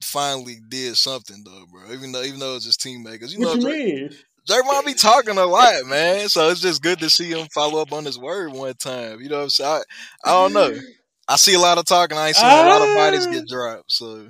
[0.02, 1.94] finally did something though, bro.
[1.94, 4.10] Even though even though it's his teammates, you what know, you mean?
[4.50, 6.30] Draymond be talking a lot, man.
[6.30, 9.22] So it's just good to see him follow up on his word one time.
[9.22, 9.82] You know what I'm saying?
[10.24, 10.80] I, I don't know.
[11.28, 12.18] I see a lot of talking.
[12.18, 13.48] I see seen a lot of bodies get ah.
[13.48, 13.92] dropped.
[13.92, 14.30] So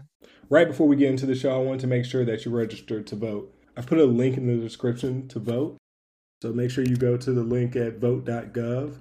[0.50, 3.02] right before we get into the show, I want to make sure that you register
[3.02, 3.54] to vote.
[3.78, 5.78] I put a link in the description to vote.
[6.42, 8.96] So make sure you go to the link at vote.gov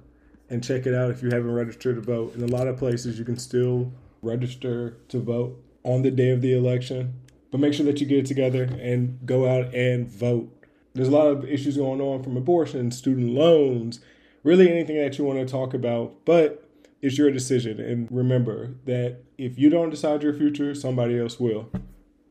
[0.49, 2.35] and check it out if you haven't registered to vote.
[2.35, 6.41] In a lot of places, you can still register to vote on the day of
[6.41, 7.21] the election.
[7.51, 10.55] But make sure that you get it together and go out and vote
[10.95, 13.99] there's a lot of issues going on from abortion, student loans,
[14.43, 16.64] really anything that you want to talk about, but
[17.05, 17.79] it's your decision.
[17.79, 21.71] And remember that if you don't decide your future, somebody else will.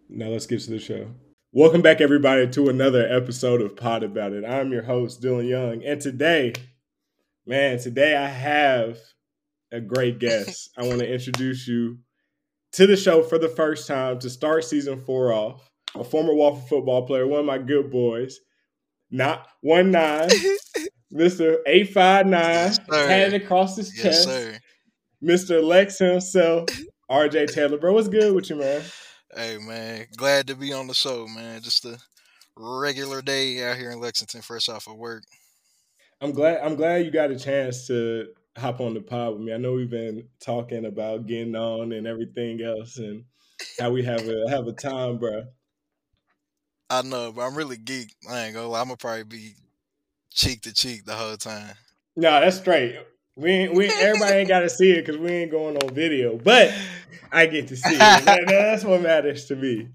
[0.08, 1.12] Now let's get to the show.
[1.52, 4.44] Welcome back, everybody, to another episode of Pod About It.
[4.44, 5.84] I'm your host, Dylan Young.
[5.84, 6.54] And today,
[7.46, 8.98] man, today I have
[9.70, 10.70] a great guest.
[10.76, 11.98] I want to introduce you
[12.72, 15.70] to the show for the first time to start season four off.
[15.94, 18.40] A former Wofford football player, one of my good boys
[19.14, 20.28] not one nine.
[21.14, 21.58] Mr.
[21.66, 24.24] Eight Five Nine had it across his yes, chest.
[24.24, 24.58] Sir.
[25.24, 25.62] Mr.
[25.62, 26.68] Lex himself,
[27.10, 27.78] RJ Taylor.
[27.78, 28.82] Bro, what's good with you, man?
[29.34, 31.62] Hey man, glad to be on the show, man.
[31.62, 31.98] Just a
[32.56, 35.24] regular day out here in Lexington, fresh off of work.
[36.20, 38.26] I'm glad I'm glad you got a chance to
[38.56, 39.54] hop on the pod with me.
[39.54, 43.24] I know we've been talking about getting on and everything else and
[43.80, 45.44] how we have a have a time, bro.
[46.90, 48.14] I know, but I'm really geek.
[48.30, 48.82] I ain't gonna lie.
[48.82, 49.54] I'm gonna probably be
[50.30, 51.74] cheek to cheek the whole time.
[52.14, 52.98] No, that's straight.
[53.36, 56.36] We ain't, we everybody ain't got to see it because we ain't going on video,
[56.38, 56.72] but
[57.32, 57.98] I get to see it.
[57.98, 59.88] That, that's what matters to me.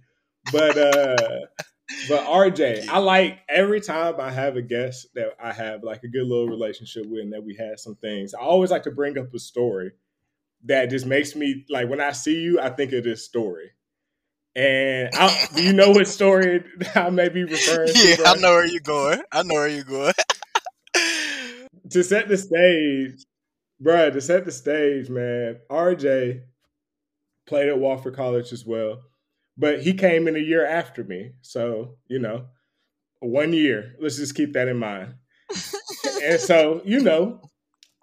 [0.52, 1.46] But uh,
[2.08, 6.08] but RJ, I like every time I have a guest that I have like a
[6.08, 8.34] good little relationship with, and that we had some things.
[8.34, 9.92] I always like to bring up a story
[10.66, 13.72] that just makes me like when I see you, I think of this story.
[14.56, 16.64] And I, do you know what story
[16.96, 18.08] I may be referring to?
[18.10, 18.16] Yeah.
[18.26, 19.22] I know where you're going.
[19.32, 20.14] I know where you're going.
[21.92, 23.26] to set the stage,
[23.80, 26.42] bro, to set the stage, man, RJ
[27.48, 29.02] played at Wofford College as well,
[29.58, 31.32] but he came in a year after me.
[31.42, 32.46] So, you know,
[33.20, 33.96] one year.
[34.00, 35.16] Let's just keep that in mind.
[36.24, 37.42] and so, you know,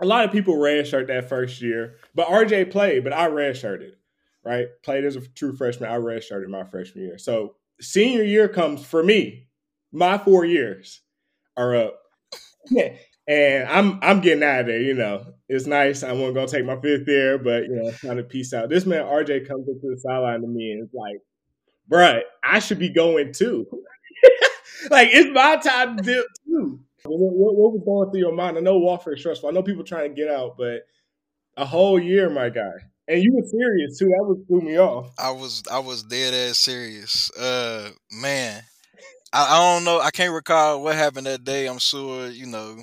[0.01, 3.93] a lot of people redshirt that first year, but RJ played, but I redshirted
[4.47, 4.69] right?
[4.85, 5.91] Played as a true freshman.
[5.91, 7.19] I redshirted my freshman year.
[7.19, 9.49] So senior year comes for me.
[9.93, 11.03] My four years
[11.57, 12.01] are up.
[13.29, 15.25] and I'm I'm getting out of there, you know.
[15.49, 16.03] It's nice.
[16.03, 18.69] I wasn't gonna take my fifth year, but you know, trying to peace out.
[18.69, 21.19] This man RJ comes up to the sideline to me and it's like,
[21.91, 23.67] bruh, I should be going too.
[24.91, 26.81] like it's my time to dip too.
[27.05, 28.57] What, what, what, was going through your mind?
[28.57, 29.49] I know Wofford is stressful.
[29.49, 30.81] I know people trying to get out, but
[31.57, 32.73] a whole year, my guy.
[33.07, 34.07] And you were serious too.
[34.07, 35.13] That was threw me off.
[35.17, 37.31] I was I was dead ass serious.
[37.39, 38.63] Uh man.
[39.33, 40.01] I don't know.
[40.01, 41.67] I can't recall what happened that day.
[41.67, 42.83] I'm sure, you know,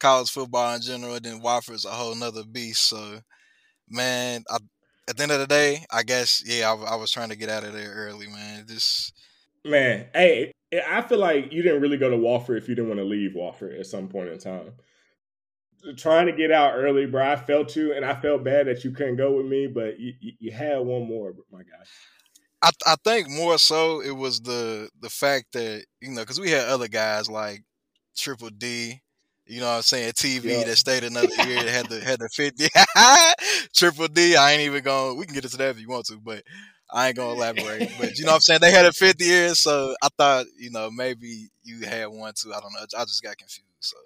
[0.00, 2.88] college football in general, then Wofford's a whole nother beast.
[2.88, 3.20] So
[3.88, 4.58] man, I,
[5.08, 7.48] at the end of the day, I guess yeah, I, I was trying to get
[7.48, 8.66] out of there early, man.
[8.66, 9.12] Just
[9.64, 10.52] man, hey,
[10.88, 13.32] I feel like you didn't really go to Wofford if you didn't want to leave
[13.32, 14.72] Wofford at some point in time
[15.96, 17.24] trying to get out early, bro.
[17.24, 20.14] I felt you, and I felt bad that you couldn't go with me, but you,
[20.20, 21.84] you had one more, my guy.
[22.62, 26.50] I I think more so it was the the fact that you know because we
[26.50, 27.62] had other guys like
[28.16, 29.00] Triple D,
[29.50, 30.64] you know what I'm saying, TV yeah.
[30.64, 32.68] that stayed another year that had the had the 50.
[33.74, 36.18] Triple D, I ain't even going we can get into that if you want to,
[36.18, 36.42] but
[36.92, 37.90] I ain't gonna elaborate.
[37.98, 38.60] but you know what I'm saying?
[38.62, 42.52] They had a 50 years, so I thought, you know, maybe you had one too.
[42.52, 42.86] I don't know.
[42.96, 43.66] I just got confused.
[43.80, 43.96] So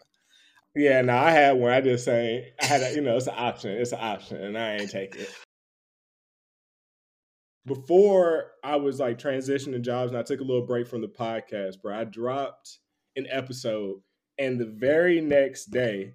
[0.74, 1.72] yeah, no, I had one.
[1.72, 3.70] I just say I had, a, you know, it's an option.
[3.70, 5.30] It's an option, and I ain't take it.
[7.66, 11.80] Before I was like transitioning jobs, and I took a little break from the podcast,
[11.80, 11.96] bro.
[11.96, 12.78] I dropped
[13.16, 14.00] an episode,
[14.38, 16.14] and the very next day,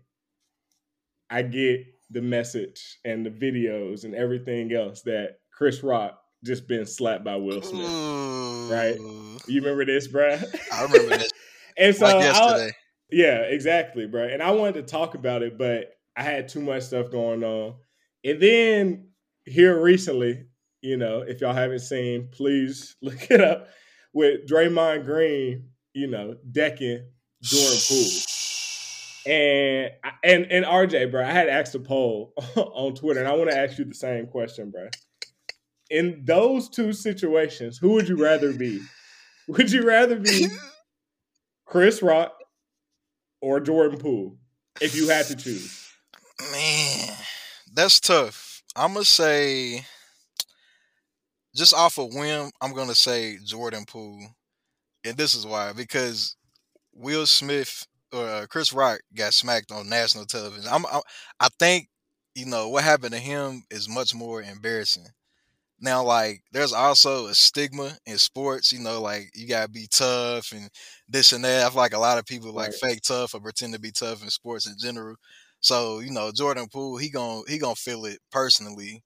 [1.30, 6.86] I get the message and the videos and everything else that Chris Rock just been
[6.86, 7.90] slapped by Will Smith.
[7.90, 8.72] Ooh.
[8.72, 8.98] Right?
[9.48, 10.38] You remember this, bro?
[10.74, 11.32] I remember this.
[11.78, 12.68] and so like yesterday.
[12.68, 12.72] I,
[13.12, 14.24] yeah, exactly, bro.
[14.24, 17.76] And I wanted to talk about it, but I had too much stuff going on.
[18.24, 19.10] And then
[19.46, 20.46] here recently,
[20.82, 23.68] you know, if y'all haven't seen, please look it up
[24.14, 27.06] with Draymond Green, you know, decking
[27.42, 28.22] Jordan Poole.
[29.26, 29.92] And
[30.24, 33.58] and and RJ, bro, I had asked a poll on Twitter, and I want to
[33.58, 34.88] ask you the same question, bro.
[35.90, 38.82] In those two situations, who would you rather be?
[39.48, 40.46] Would you rather be
[41.66, 42.34] Chris Rock
[43.42, 44.38] or Jordan Poole
[44.80, 45.92] if you had to choose?
[46.52, 47.10] Man,
[47.74, 48.62] that's tough.
[48.76, 49.84] I'm gonna say,
[51.56, 54.24] just off a whim, I'm gonna say Jordan Poole,
[55.04, 56.36] and this is why because
[57.00, 60.70] Will Smith or uh, Chris Rock got smacked on national television.
[60.72, 61.02] I'm, I,
[61.40, 61.88] I think
[62.36, 65.08] you know what happened to him is much more embarrassing.
[65.82, 68.74] Now, like, there's also a stigma in sports.
[68.74, 70.70] You know, like you gotta be tough and
[71.08, 71.66] this and that.
[71.66, 72.92] I feel like a lot of people like right.
[72.92, 75.16] fake tough or pretend to be tough in sports in general.
[75.62, 79.04] So you know, Jordan Poole, he gonna he gonna feel it personally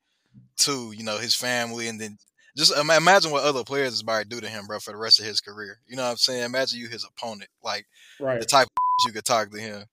[0.57, 0.93] too.
[0.95, 2.17] You know, his family, and then
[2.55, 5.19] just imagine what other players is about to do to him, bro, for the rest
[5.19, 5.79] of his career.
[5.87, 6.43] You know what I'm saying?
[6.43, 7.85] Imagine you his opponent, like
[8.19, 8.39] right.
[8.39, 9.85] the type of you could talk to him.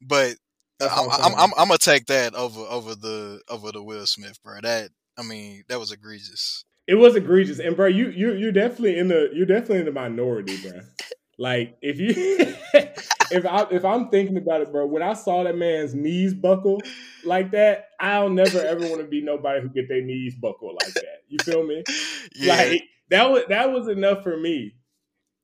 [0.00, 0.36] But
[0.80, 4.60] I'm, I'm, I'm, I'm, gonna take that over over the over the Will Smith, bro.
[4.62, 6.64] That I mean, that was egregious.
[6.86, 9.92] It was egregious, and bro, you you you're definitely in the you're definitely in the
[9.92, 10.80] minority, bro.
[11.38, 12.54] like if you
[13.32, 16.80] if I if I'm thinking about it, bro, when I saw that man's knees buckle
[17.24, 20.94] like that, I'll never ever want to be nobody who get their knees buckle like
[20.94, 21.22] that.
[21.28, 21.82] You feel me?
[22.34, 22.54] Yeah.
[22.54, 24.74] Like that was that was enough for me.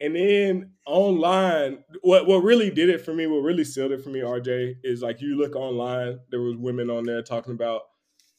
[0.01, 4.11] And then online, what what really did it for me, what really sealed it for
[4.11, 7.83] me, RJ, is like you look online, there was women on there talking about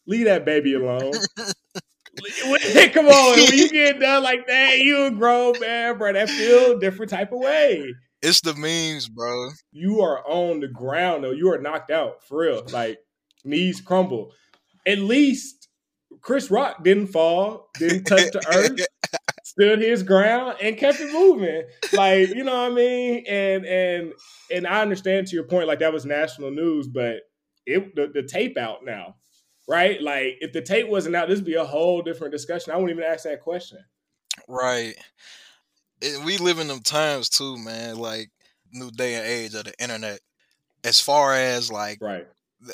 [0.08, 1.12] leave that baby alone.
[2.94, 6.14] Come on, when you get done like that, you a grown man, bro.
[6.14, 7.94] That feel different type of way.
[8.22, 9.50] It's the memes, bro.
[9.72, 11.32] You are on the ground though.
[11.32, 12.64] You are knocked out for real.
[12.72, 13.00] Like
[13.44, 14.34] knees crumble.
[14.86, 15.68] At least
[16.22, 18.88] Chris Rock didn't fall, didn't touch the earth,
[19.44, 21.64] stood his ground, and kept it moving.
[21.94, 23.24] Like you know what I mean.
[23.28, 24.14] And and
[24.54, 27.22] and I understand to your point, like that was national news, but
[27.66, 29.16] it the, the tape out now
[29.70, 30.02] right?
[30.02, 32.74] Like if the tape wasn't out, this would be a whole different discussion.
[32.74, 33.78] I wouldn't even ask that question.
[34.48, 34.96] Right.
[36.02, 37.98] And we live in them times too, man.
[37.98, 38.30] Like
[38.72, 40.20] new day and age of the internet.
[40.84, 42.28] As far as like right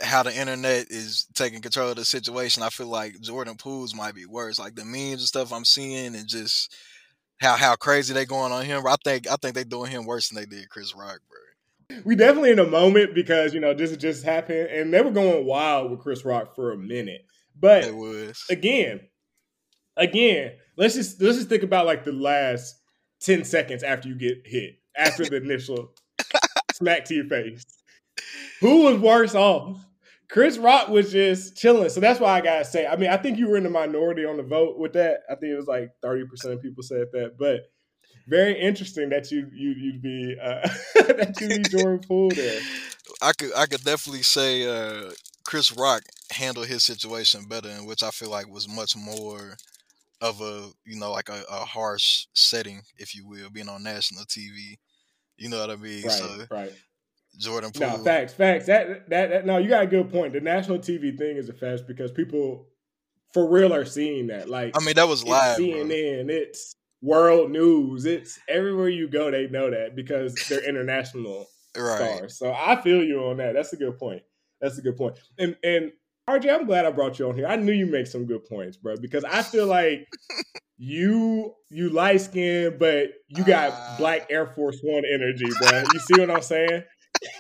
[0.04, 4.16] how the internet is taking control of the situation, I feel like Jordan Poole's might
[4.16, 4.60] be worse.
[4.60, 6.76] Like the memes and stuff I'm seeing, and just
[7.40, 8.86] how how crazy they going on him.
[8.86, 11.40] I think I think they doing him worse than they did Chris Rock, bro
[12.04, 15.46] we definitely in a moment because you know this just happened, and they were going
[15.46, 17.26] wild with Chris Rock for a minute.
[17.60, 17.92] But
[18.50, 19.02] again,
[19.96, 22.76] again, let's just let's just think about like the last
[23.26, 25.92] ten seconds after you get hit, after the initial
[26.74, 27.66] smack to your face.
[28.62, 29.78] Who was worse off?
[30.30, 31.90] Chris Rock was just chilling.
[31.90, 32.86] So that's why I gotta say.
[32.86, 35.22] I mean, I think you were in the minority on the vote with that.
[35.30, 37.62] I think it was like thirty percent of people said that, but
[38.28, 42.60] very interesting that you you you'd be uh, that you be Jordan Poole there.
[43.22, 45.12] I could I could definitely say uh,
[45.44, 49.58] Chris Rock handled his situation better, in which I feel like was much more
[50.22, 54.24] of a you know like a, a harsh setting, if you will, being on national
[54.26, 54.78] TV.
[55.38, 56.04] You know what I mean?
[56.04, 56.74] Right, so, right.
[57.38, 57.98] Jordan Poole.
[57.98, 58.66] No, facts, facts.
[58.68, 60.34] That, that that no, you got a good point.
[60.34, 62.68] The national TV thing is a fact because people
[63.34, 64.50] for real are seeing that.
[64.50, 65.58] Like I mean, that was live.
[65.58, 66.28] CNN.
[66.28, 66.36] Bro.
[66.36, 68.06] It's world news.
[68.06, 71.98] It's everywhere you go, they know that because they're international right.
[71.98, 72.38] stars.
[72.38, 73.54] So I feel you on that.
[73.54, 74.24] That's a good point.
[74.62, 75.18] That's a good point.
[75.38, 75.92] And and
[76.30, 77.48] RJ, I'm glad I brought you on here.
[77.48, 80.08] I knew you make some good points, bro, because I feel like
[80.78, 85.84] you you light skin, but you got uh, black Air Force One energy, bro.
[85.94, 86.84] You see what I'm saying?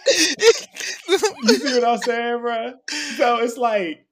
[0.07, 2.73] you see what I'm saying, bro?
[3.17, 4.05] So it's like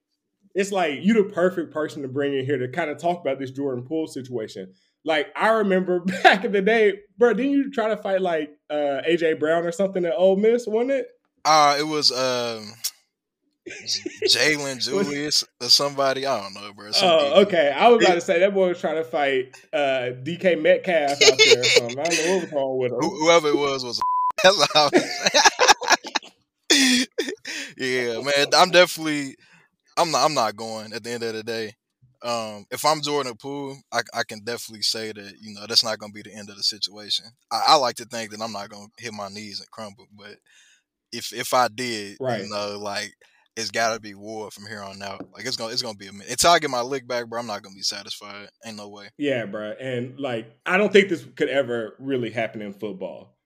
[0.55, 3.39] it's like you the perfect person to bring in here to kind of talk about
[3.39, 4.73] this Jordan Poole situation
[5.05, 7.33] like I remember back in the day, bro.
[7.33, 10.67] Didn't you try to fight like uh, AJ Brown or something at Ole Miss?
[10.67, 11.07] Wasn't it?
[11.45, 12.73] Uh it was um,
[13.69, 16.25] Jalen Julius or somebody.
[16.25, 16.91] I don't know, bro.
[17.01, 17.71] oh, okay.
[17.71, 21.37] I was about to say that boy was trying to fight uh, DK Metcalf out
[21.37, 21.99] there or something.
[21.99, 22.99] I don't know what was wrong with him.
[23.01, 24.01] Whoever it was was.
[24.43, 24.57] That's
[27.77, 28.47] yeah, man.
[28.55, 29.35] I'm definitely.
[29.95, 30.25] I'm not.
[30.25, 30.91] I'm not going.
[30.91, 31.75] At the end of the day,
[32.23, 35.99] um, if I'm Jordan Poole, I, I, can definitely say that you know that's not
[35.99, 37.25] going to be the end of the situation.
[37.51, 40.07] I, I, like to think that I'm not going to hit my knees and crumble,
[40.17, 40.35] but
[41.11, 42.41] if if I did, right.
[42.41, 43.13] you know, like
[43.55, 45.27] it's got to be war from here on out.
[45.33, 47.39] Like it's gonna it's gonna be a minute until I get my lick back, bro.
[47.39, 48.49] I'm not gonna be satisfied.
[48.65, 49.09] Ain't no way.
[49.17, 49.73] Yeah, bro.
[49.79, 53.37] And like I don't think this could ever really happen in football,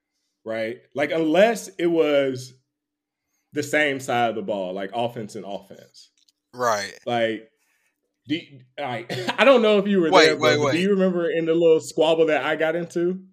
[0.44, 0.78] right?
[0.94, 2.54] Like unless it was
[3.52, 6.10] the same side of the ball, like offense and offense.
[6.54, 6.98] Right.
[7.04, 7.50] Like
[8.28, 10.72] do you, I, I don't know if you were Wait, there, wait, but wait.
[10.72, 13.24] do you remember in the little squabble that I got into?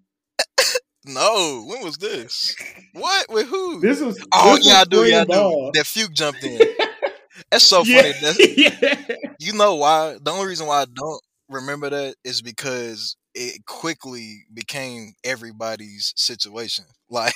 [1.06, 2.56] No, when was this?
[2.92, 3.26] What?
[3.30, 3.80] With who?
[3.80, 5.04] This was oh this yeah, I do.
[5.04, 5.70] Yeah, I do.
[5.74, 6.58] That Fuke jumped in.
[7.50, 8.14] That's so yeah, funny.
[8.20, 9.16] That's, yeah.
[9.38, 10.16] you know why?
[10.20, 16.84] The only reason why I don't remember that is because it quickly became everybody's situation.
[17.08, 17.34] Like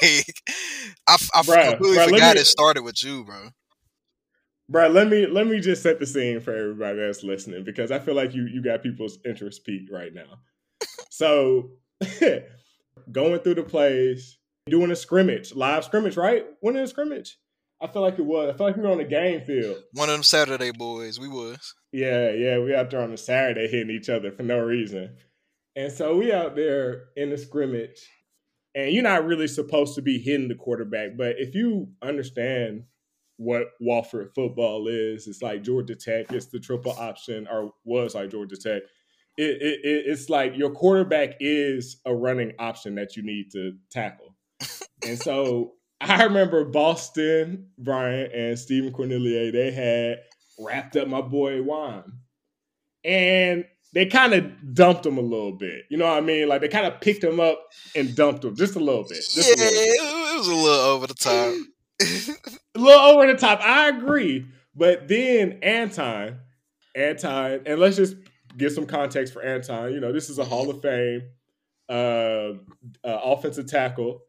[1.09, 3.51] I, Bruh, completely bruh, forgot me- it started with you, bro.
[4.69, 8.01] Bro, let me let me just set the scene for everybody that's listening because I
[8.01, 10.41] feel like you you got people's interest peaked right now.
[11.09, 11.71] So
[13.13, 16.47] going through the plays, doing a scrimmage, live scrimmage, right?
[16.61, 17.39] When in a scrimmage?
[17.83, 18.53] I feel like it was.
[18.53, 19.79] I feel like we were on the game field.
[19.93, 21.75] One of them Saturday boys, we was.
[21.93, 25.17] Yeah, yeah, we out there on a Saturday hitting each other for no reason.
[25.77, 28.07] And so we out there in the scrimmage,
[28.75, 32.85] and you're not really supposed to be hitting the quarterback, but if you understand
[33.39, 38.31] what Wofford football is, it's like Georgia Tech, it's the triple option, or was like
[38.31, 38.83] Georgia Tech.
[39.37, 43.73] It, it, it it's like your quarterback is a running option that you need to
[43.91, 44.37] tackle.
[45.07, 50.19] and so I remember Boston, Bryant, and Stephen Cornelier, they had
[50.59, 52.19] wrapped up my boy Juan.
[53.05, 55.85] And they kind of dumped him a little bit.
[55.91, 56.49] You know what I mean?
[56.49, 57.61] Like they kind of picked him up
[57.97, 59.25] and dumped him just a little bit.
[59.35, 59.73] Yeah, little, bit.
[59.73, 61.55] it was a little over the top.
[62.75, 63.61] a little over the top.
[63.63, 64.47] I agree.
[64.75, 66.39] But then Anton,
[66.95, 68.17] Anton, and let's just
[68.57, 69.93] give some context for Anton.
[69.93, 71.23] You know, this is a Hall of Fame
[71.89, 74.23] uh, uh, offensive tackle.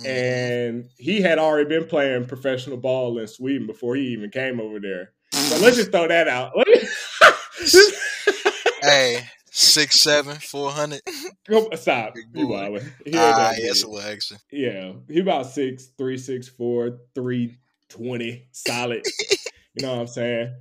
[0.00, 0.06] Mhm.
[0.06, 4.80] And he had already been playing professional ball in Sweden before he even came over
[4.80, 5.12] there.
[5.32, 6.52] So let's just throw that out.
[8.82, 11.00] hey, six seven, four hundred.
[11.74, 12.14] Stop.
[12.32, 12.90] You wildin'.
[13.04, 13.92] He Ah, it's big.
[13.92, 14.36] a.
[14.50, 19.04] Yeah, he about six three, six four, three twenty, solid.
[19.74, 20.54] you know what I'm saying?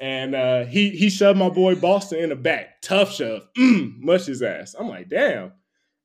[0.00, 4.24] And uh, he he shoved my boy Boston in the back, tough shove, mm, mush
[4.24, 4.74] his ass.
[4.78, 5.52] I'm like, damn.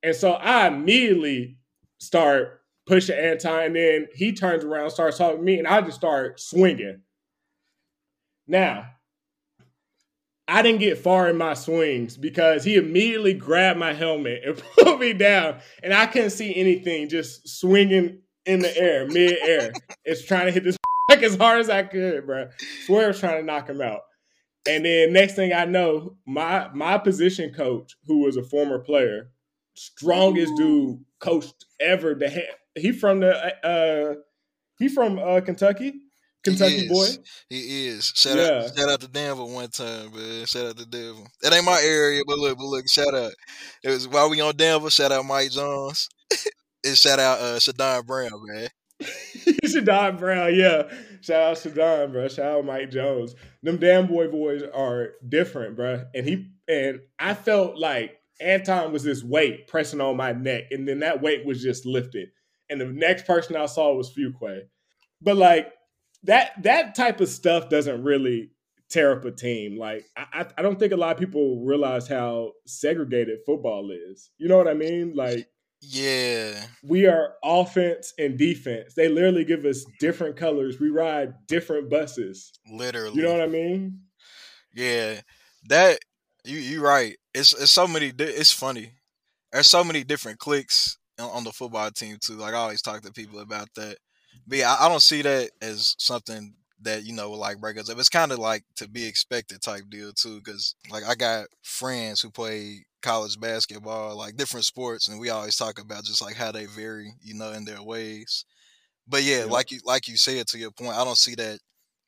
[0.03, 1.57] And so I immediately
[1.99, 5.97] start pushing Anton, and then he turns around, starts talking to me, and I just
[5.97, 7.01] start swinging.
[8.47, 8.89] Now,
[10.47, 14.99] I didn't get far in my swings because he immediately grabbed my helmet and put
[14.99, 19.73] me down, and I couldn't see anything, just swinging in the air, mid air.
[20.03, 20.77] it's trying to hit this
[21.15, 22.49] like as hard as I could, bro.
[22.85, 24.01] Swear I was trying to knock him out.
[24.67, 29.31] And then next thing I know, my my position coach, who was a former player,
[29.75, 32.15] strongest dude coached ever.
[32.15, 33.33] The he, he from the
[33.65, 34.15] uh
[34.79, 35.93] he from uh Kentucky,
[36.43, 37.07] Kentucky He boy.
[37.47, 38.11] He is.
[38.15, 38.65] Shout Yeah.
[38.65, 40.45] out shout out to Denver one time, man.
[40.47, 41.27] Shout out to Denver.
[41.41, 43.33] That ain't my area, but look, but look, shout out.
[43.83, 46.09] It was while we on Denver, shout out Mike Jones.
[46.83, 48.69] and shout out uh Shadon Brown, man.
[49.65, 50.83] Shadon Brown, yeah.
[51.21, 52.27] Shout out Shadon, bro.
[52.27, 53.35] Shout out Mike Jones.
[53.63, 56.05] Them damn boy boys are different, bro.
[56.13, 60.87] And he and I felt like Anton was this weight pressing on my neck, and
[60.87, 62.29] then that weight was just lifted.
[62.69, 64.61] And the next person I saw was Fuquay.
[65.21, 65.71] But like
[66.23, 68.51] that that type of stuff doesn't really
[68.89, 69.77] tear up a team.
[69.77, 74.31] Like I I don't think a lot of people realize how segregated football is.
[74.37, 75.13] You know what I mean?
[75.15, 75.47] Like
[75.87, 76.65] Yeah.
[76.83, 78.93] we are offense and defense.
[78.93, 80.79] They literally give us different colors.
[80.79, 82.51] We ride different buses.
[82.71, 83.15] Literally.
[83.15, 83.99] You know what I mean?
[84.73, 85.21] Yeah,
[85.69, 85.99] that
[86.43, 87.15] you you right.
[87.33, 88.11] It's it's so many.
[88.17, 88.91] It's funny.
[89.51, 92.33] There's so many different cliques on, on the football team too.
[92.33, 93.97] Like I always talk to people about that.
[94.47, 96.53] But yeah, I, I don't see that as something
[96.85, 97.99] that you know like break us up.
[97.99, 100.37] It's kind of like to be expected type deal too.
[100.39, 105.57] Because like I got friends who play college basketball, like different sports, and we always
[105.57, 108.45] talk about just like how they vary, you know, in their ways.
[109.07, 109.49] But yeah, Yeah.
[109.49, 111.59] like you like you said to your point, I don't see that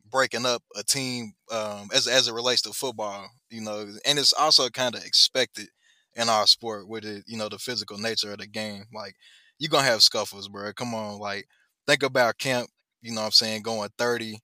[0.09, 4.33] breaking up a team um, as as it relates to football, you know, and it's
[4.33, 5.69] also kind of expected
[6.15, 8.85] in our sport with it, you know, the physical nature of the game.
[8.93, 9.15] Like
[9.59, 10.73] you're gonna have scuffles, bro.
[10.73, 11.47] Come on, like
[11.87, 12.69] think about camp.
[13.01, 14.39] You know, what I'm saying going 30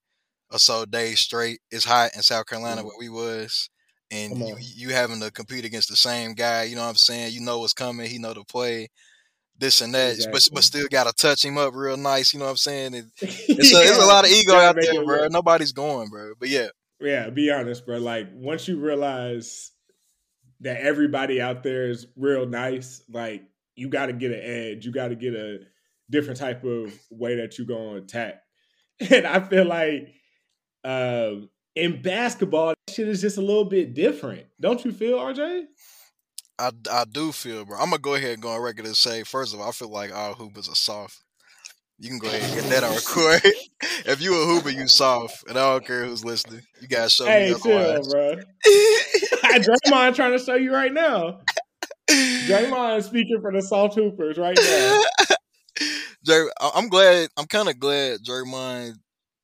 [0.54, 1.60] or so days straight.
[1.72, 2.86] It's hot in South Carolina Mhm.
[2.86, 3.70] where we was.
[4.12, 7.34] And you, you having to compete against the same guy, you know what I'm saying?
[7.34, 8.90] You know what's coming, he know the play,
[9.58, 10.50] this and that, but Exactly.
[10.54, 12.94] but still gotta touch him up real nice, you know what I'm saying?
[12.96, 13.80] And it's, yeah.
[13.80, 15.22] a, it's a lot of ego out there, bro.
[15.22, 15.32] work.
[15.32, 16.34] Nobody's going, bro.
[16.40, 16.68] But yeah,
[17.00, 17.98] Yeah, be honest, bro.
[17.98, 19.72] Like once you realize
[20.62, 23.44] that everybody out there is real nice, like
[23.76, 24.86] you got to get an edge.
[24.86, 25.60] You got to get a
[26.12, 28.44] different type of way that you go to attack.
[29.10, 30.14] And I feel like
[30.84, 34.46] um, in basketball, that shit is just a little bit different.
[34.60, 35.66] Don't you feel, RJ?
[36.60, 37.78] I, I do feel, bro.
[37.78, 39.90] I'm gonna go ahead and go on record and say, first of all, I feel
[39.90, 41.20] like all hoopers are soft.
[42.00, 43.42] You can go ahead and get that on record.
[44.06, 46.62] if you a hooper, you soft, and I don't care who's listening.
[46.82, 48.36] You gotta show Hey, me chill, bro.
[49.46, 51.40] Draymond trying to show you right now.
[52.10, 55.02] Draymond speaking for the soft hoopers right now.
[56.60, 57.30] I- I'm glad.
[57.38, 58.94] I'm kind of glad Draymond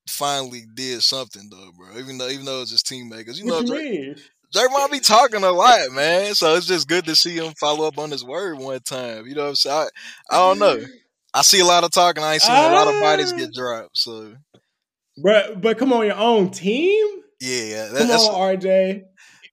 [0.10, 1.98] finally did something though, bro.
[2.00, 4.16] Even though, even though it's his teammate, because you know What you Dray, mean?
[4.54, 6.34] Draymond be talking a lot, man.
[6.34, 9.28] So it's just good to see him follow up on his word one time.
[9.28, 9.88] You know what I'm saying?
[10.32, 10.86] I, I don't know.
[11.34, 12.24] I see a lot of talking.
[12.24, 13.38] I ain't seen a lot of bodies Ah.
[13.38, 13.96] get dropped.
[13.98, 14.34] So
[15.24, 17.06] But but come on, your own team.
[17.40, 19.04] yeah, that, Come that's on, RJ.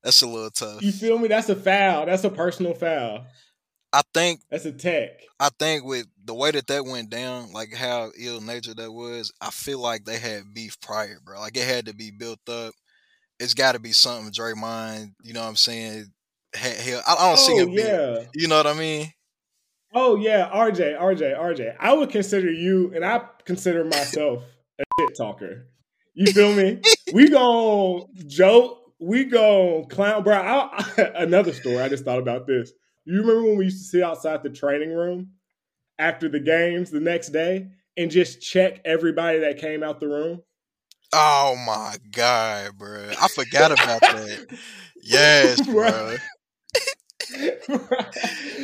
[0.02, 0.82] that's a little tough.
[0.82, 1.28] You feel me?
[1.28, 2.06] That's a foul.
[2.06, 3.26] That's a personal foul.
[3.96, 5.20] I think That's a tech.
[5.40, 9.32] I think with the way that that went down, like how ill natured that was,
[9.40, 11.40] I feel like they had beef prior, bro.
[11.40, 12.74] Like it had to be built up.
[13.40, 15.12] It's got to be something Draymond.
[15.22, 16.12] You know what I'm saying?
[16.56, 17.66] He- Hell, I, I don't see Oh him.
[17.74, 18.18] being- yeah.
[18.34, 19.12] you know what I mean?
[19.94, 20.48] Oh yeah.
[20.52, 21.76] RJ, RJ, RJ.
[21.80, 24.42] I would consider you, and I consider myself
[24.78, 25.68] a shit talker.
[26.14, 26.80] You feel me?
[27.14, 28.78] we gon' joke.
[28.98, 30.34] We gon' clown, bro.
[30.36, 30.84] I,
[31.16, 31.78] another story.
[31.78, 32.72] I just thought about this.
[33.06, 35.30] You remember when we used to sit outside the training room
[35.96, 40.42] after the games the next day and just check everybody that came out the room?
[41.12, 43.12] Oh my god, bro!
[43.20, 44.58] I forgot about that.
[45.08, 46.16] Yes, bro.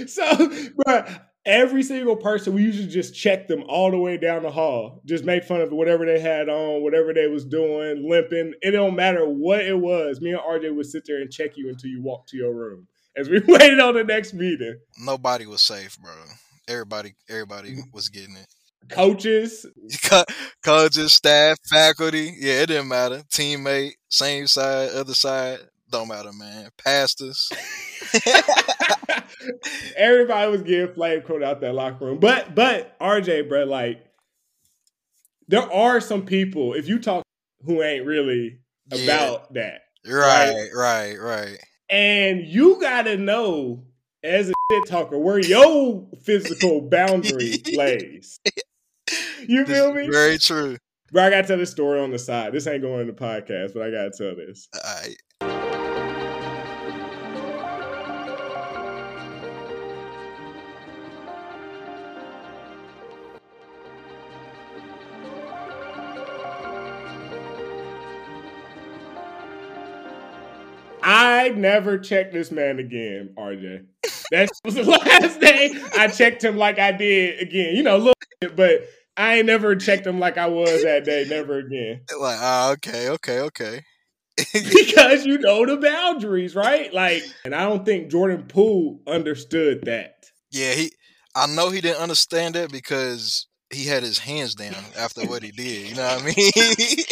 [0.09, 1.05] so, bro,
[1.47, 5.03] every single person, we usually just check them all the way down the hall.
[5.05, 8.55] Just make fun of whatever they had on, whatever they was doing, limping.
[8.61, 10.21] It don't matter what it was.
[10.21, 12.89] Me and RJ would sit there and check you until you walked to your room
[13.17, 14.79] as we waited on the next meeting.
[14.99, 16.13] Nobody was safe, bro.
[16.69, 17.93] Everybody, everybody Mm.
[17.93, 18.47] was getting it.
[18.89, 19.65] Coaches,
[20.05, 20.25] Co-
[20.65, 23.23] Coaches, staff, faculty, yeah, it didn't matter.
[23.33, 26.69] Teammate, same side, other side, don't matter, man.
[26.79, 27.49] Pastors,
[29.97, 32.19] everybody was getting flame coat out that locker room.
[32.19, 34.05] But but RJ, bro, like
[35.49, 37.23] there are some people if you talk
[37.65, 38.59] who ain't really
[38.93, 39.05] Yeah.
[39.27, 39.83] about that.
[40.07, 41.59] right, right, right.
[41.93, 43.85] And you gotta know
[44.25, 48.41] as a shit talker where your physical boundary lays.
[49.47, 50.09] You feel me?
[50.09, 50.79] Very true.
[51.13, 52.55] But I gotta tell this story on the side.
[52.55, 54.69] This ain't going in the podcast, but I gotta tell this.
[54.75, 55.17] Alright.
[71.43, 73.85] I never checked this man again, RJ.
[74.31, 77.75] That was the last day I checked him like I did again.
[77.75, 78.15] You know, look,
[78.55, 78.83] but
[79.17, 81.27] I ain't never checked him like I was that day.
[81.29, 82.03] Never again.
[82.21, 83.83] Like, ah, okay, okay, okay.
[84.53, 86.95] because you know the boundaries, right?
[86.95, 90.25] Like, and I don't think Jordan Poole understood that.
[90.53, 90.93] yeah, he.
[91.35, 95.51] I know he didn't understand that because he had his hands down after what he
[95.51, 95.89] did.
[95.89, 97.05] You know what I mean?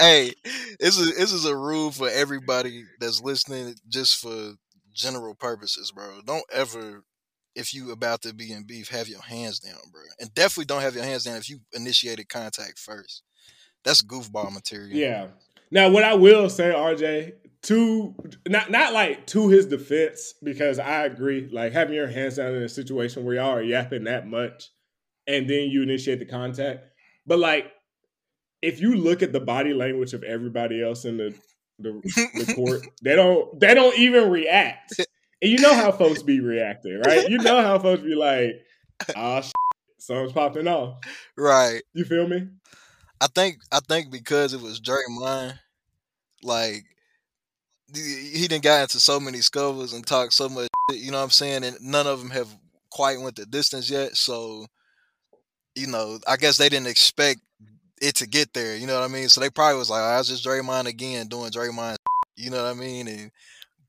[0.00, 0.32] Hey,
[0.80, 4.54] this is this is a rule for everybody that's listening, just for
[4.92, 6.20] general purposes, bro.
[6.26, 7.04] Don't ever,
[7.54, 10.82] if you about to be in beef, have your hands down, bro, and definitely don't
[10.82, 13.22] have your hands down if you initiated contact first.
[13.84, 14.96] That's goofball material.
[14.96, 15.28] Yeah.
[15.70, 17.32] Now, what I will say, RJ,
[17.62, 18.14] to
[18.48, 22.62] not not like to his defense, because I agree, like having your hands down in
[22.62, 24.70] a situation where y'all are yapping that much,
[25.26, 26.86] and then you initiate the contact.
[27.26, 27.70] But like,
[28.62, 31.34] if you look at the body language of everybody else in the
[31.78, 32.00] the,
[32.34, 35.00] the court, they don't they don't even react.
[35.42, 37.28] And you know how folks be reacting, right?
[37.28, 38.62] You know how folks be like,
[39.16, 39.52] "Ah, shit,
[39.98, 40.98] something's popping off."
[41.36, 41.82] right.
[41.94, 42.48] You feel me?
[43.20, 45.58] I think I think because it was Draymond,
[46.42, 46.84] like
[47.94, 51.18] he he didn't got into so many scuffles and talked so much, shit, you know
[51.18, 52.48] what I'm saying, and none of them have
[52.90, 54.16] quite went the distance yet.
[54.16, 54.66] So,
[55.74, 57.40] you know, I guess they didn't expect
[58.00, 58.76] it to get there.
[58.76, 59.28] You know what I mean?
[59.28, 61.96] So they probably was like, oh, "I was just Draymond again doing Draymond."
[62.36, 63.06] You know what I mean?
[63.06, 63.30] And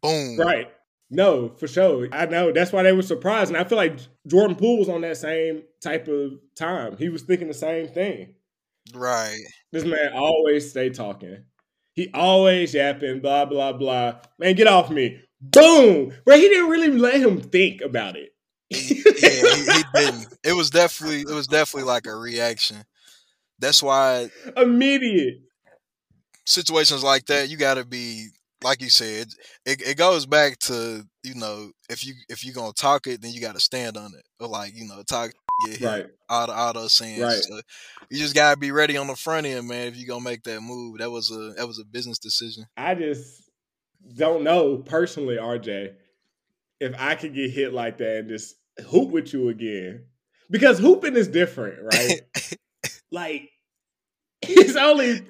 [0.01, 0.67] boom, Right.
[1.09, 2.09] No, for sure.
[2.11, 2.51] I know.
[2.51, 3.49] That's why they were surprised.
[3.49, 3.97] And I feel like
[4.27, 6.97] Jordan Poole was on that same type of time.
[6.97, 8.35] He was thinking the same thing.
[8.93, 9.39] right.
[9.71, 11.45] This man always stay talking.
[11.93, 14.15] He always yapping, blah, blah, blah.
[14.37, 15.21] Man, get off me.
[15.39, 16.11] Boom.
[16.25, 18.31] Bro, he didn't really let him think about it.
[18.69, 20.27] yeah, he, he didn't.
[20.43, 22.83] It was definitely it was definitely like a reaction.
[23.61, 25.37] That's why Immediate.
[26.45, 28.27] situations like that, you got to be
[28.63, 29.27] like you said.
[29.65, 33.31] It, it goes back to you know if you if you're gonna talk it, then
[33.31, 35.31] you got to stand on it, or like you know talk
[35.67, 36.05] get hit, Right.
[36.29, 37.21] all the, all those sayings.
[37.21, 37.31] Right.
[37.43, 37.61] So
[38.09, 39.87] you just gotta be ready on the front end, man.
[39.87, 42.65] If you gonna make that move, that was a that was a business decision.
[42.75, 43.43] I just
[44.15, 45.93] don't know personally, RJ.
[46.79, 48.55] if I could get hit like that and just
[48.87, 50.05] hoop with you again.
[50.49, 52.21] Because hooping is different, right?
[53.11, 53.49] like
[54.41, 55.21] it's only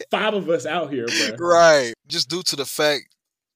[0.10, 1.48] five of us out here, bro.
[1.48, 1.92] Right.
[2.06, 3.04] Just due to the fact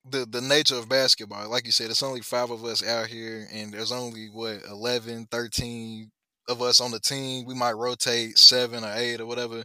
[0.08, 3.46] the the nature of basketball, like you said, it's only five of us out here
[3.52, 6.10] and there's only what 11, 13
[6.48, 7.46] of us on the team.
[7.46, 9.64] We might rotate seven or eight or whatever.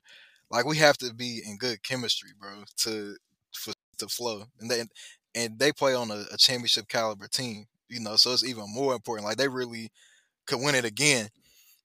[0.49, 3.15] Like we have to be in good chemistry, bro, to
[3.53, 4.45] for to flow.
[4.59, 4.87] And then
[5.35, 8.93] and they play on a, a championship caliber team, you know, so it's even more
[8.93, 9.27] important.
[9.27, 9.89] Like they really
[10.47, 11.27] could win it again.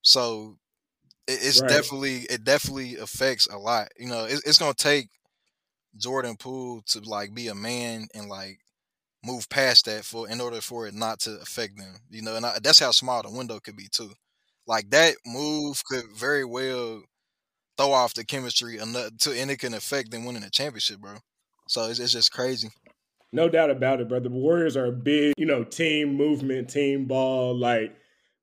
[0.01, 0.57] So
[1.27, 1.69] it's Right.
[1.69, 3.89] definitely it definitely affects a lot.
[3.97, 5.09] You know, it, it's gonna take
[5.97, 8.59] Jordan Poole to like be a man and like
[9.23, 11.95] move past that for in order for it not to affect them.
[12.09, 14.11] You know, and I, that's how small the window could be too.
[14.67, 17.01] Like that move could very well
[17.77, 21.17] throw off the chemistry enough to, and it can affect them winning a championship, bro.
[21.67, 22.69] So it's, it's just crazy.
[23.31, 24.19] No doubt about it, bro.
[24.19, 27.95] The Warriors are a big, you know, team movement, team ball, like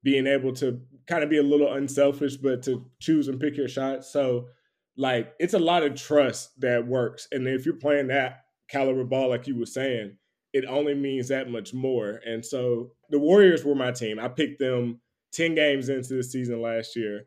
[0.03, 3.69] being able to kind of be a little unselfish, but to choose and pick your
[3.69, 4.13] shots.
[4.13, 4.49] So,
[4.97, 7.29] like, it's a lot of trust that works.
[7.33, 10.17] And if you're playing that caliber ball, like you were saying,
[10.53, 12.21] it only means that much more.
[12.27, 14.19] And so the Warriors were my team.
[14.19, 15.01] I picked them
[15.33, 17.27] 10 games into the season last year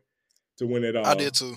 [0.58, 1.06] to win it all.
[1.06, 1.56] I did too.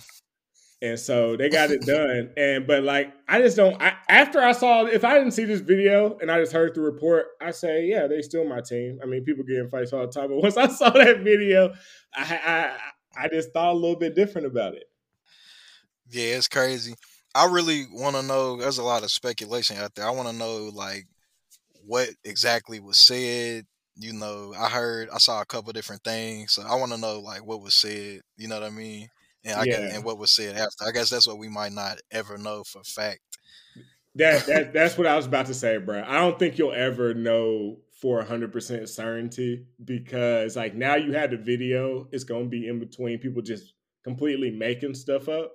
[0.82, 2.30] And so they got it done.
[2.38, 5.60] And but like I just don't I, after I saw if I didn't see this
[5.60, 9.00] video and I just heard the report, I say, yeah, they still my team.
[9.04, 11.74] I mean, people get in fights all the time, but once I saw that video,
[12.16, 12.40] I
[13.16, 14.86] I I just thought a little bit different about it.
[16.10, 16.94] Yeah, it's crazy.
[17.36, 18.58] I really want to know.
[18.58, 20.08] There's a lot of speculation out there.
[20.08, 21.08] I want to know like
[21.86, 23.66] what exactly was said.
[23.96, 27.20] You know, I heard, I saw a couple different things, so I want to know
[27.20, 28.22] like what was said.
[28.38, 29.10] You know what I mean?
[29.46, 29.96] And I Yeah.
[29.96, 30.86] and what was said after.
[30.86, 33.22] I guess that's what we might not ever know for fact.
[34.16, 36.04] That that that's what I was about to say, bro.
[36.06, 41.32] I don't think you'll ever know for hundred percent certainty because like now you have
[41.32, 43.74] the video, it's gonna be in between people just
[44.04, 45.54] completely making stuff up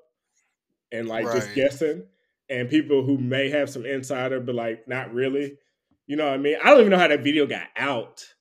[0.93, 2.07] and like just guessing,
[2.49, 5.59] and people who may have some insider but like not really.
[6.07, 6.57] You know what I mean?
[6.63, 8.34] I don't even know how that video got out.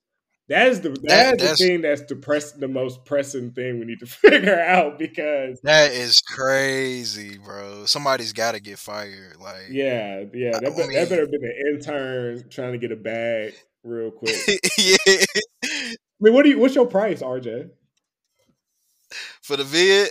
[0.49, 3.85] That is the that, That- the that's- thing that's depressed the most pressing thing we
[3.85, 7.85] need to figure out because That is crazy, bro.
[7.85, 9.37] Somebody's got to get fired.
[9.39, 12.91] Like, yeah, yeah, that, I be- that better have been an intern trying to get
[12.91, 13.53] a bag
[13.83, 14.35] real quick.
[14.77, 14.95] yeah.
[15.63, 16.59] I mean, what do you?
[16.59, 17.69] What's your price, RJ?
[19.41, 20.09] For the vid,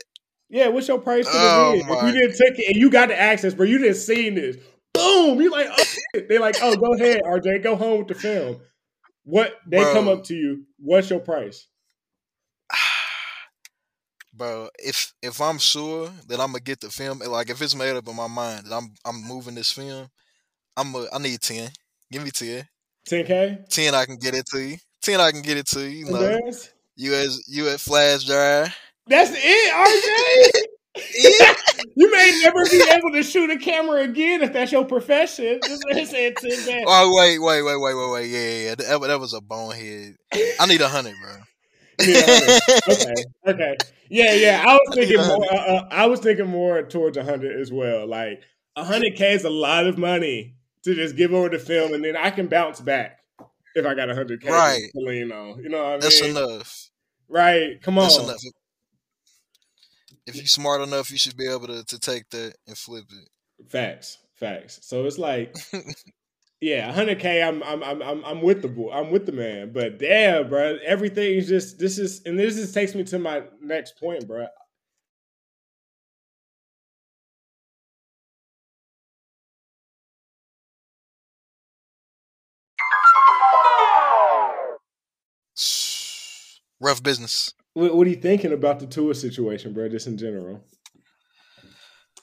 [0.48, 1.80] Yeah, what's your price for the Oh vid?
[1.88, 4.56] If you didn't take it and you got the access, bro, you didn't seen this.
[4.94, 5.40] Boom!
[5.40, 8.60] You like, oh, they like, oh, go ahead, RJ, go home with the film.
[9.24, 10.64] What they come up to you?
[10.78, 11.66] What's your price?
[14.34, 14.68] bro.
[14.78, 18.08] If if I'm sure that I'm gonna get the film, like if it's made up
[18.08, 20.08] in my mind that I'm I'm moving this film,
[20.76, 21.70] I'm a, I need ten.
[22.10, 22.66] Give me ten.
[23.08, 23.68] 10k.
[23.68, 24.76] Ten, I can get it to you.
[25.00, 26.06] Ten, I can get it to you.
[26.06, 26.70] You know, Congrats.
[26.96, 28.76] US US flash drive.
[29.06, 30.62] That's it, RJ.
[31.96, 35.58] you may never be able to shoot a camera again if that's your profession.
[35.64, 36.84] Just like I said, 10K.
[36.86, 38.28] Oh wait, wait, wait, wait, wait, wait.
[38.28, 38.74] Yeah, yeah, yeah.
[38.74, 40.16] That, that was a bonehead.
[40.60, 41.32] I need a hundred, bro.
[42.00, 43.14] Yeah, okay,
[43.46, 43.76] okay,
[44.10, 44.64] yeah, yeah.
[44.66, 45.52] I was thinking a more.
[45.52, 48.06] Uh, uh, I was thinking more towards a hundred as well.
[48.06, 48.42] Like
[48.76, 52.04] a hundred k is a lot of money to just give over the film, and
[52.04, 53.20] then I can bounce back
[53.74, 54.82] if I got a hundred k Right.
[54.94, 55.62] to lean on.
[55.62, 56.00] You know what I mean?
[56.00, 56.90] That's enough.
[57.28, 57.80] Right?
[57.82, 58.04] Come on.
[58.04, 58.42] That's enough.
[60.26, 63.68] If you're smart enough, you should be able to, to take that and flip it.
[63.68, 64.78] Facts, facts.
[64.82, 65.54] So it's like,
[66.60, 67.42] yeah, hundred k.
[67.42, 68.92] I'm, I'm, I'm, I'm, I'm with the boy.
[68.92, 69.72] I'm with the man.
[69.72, 71.78] But damn, bro, everything is just.
[71.78, 74.46] This is, and this just takes me to my next point, bro.
[86.80, 87.54] Rough business.
[87.74, 89.88] What, what are you thinking about the Tua situation, bro?
[89.88, 90.62] Just in general.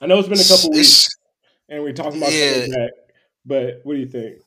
[0.00, 1.06] I know it's been a couple weeks,
[1.68, 2.54] and we're talking about Yeah.
[2.54, 2.90] coming back.
[3.44, 4.38] But what do you think?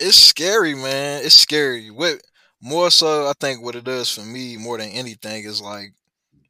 [0.00, 1.24] it's scary, man.
[1.24, 1.88] It's scary.
[1.90, 2.20] What
[2.60, 5.92] more so, I think what it does for me more than anything is like,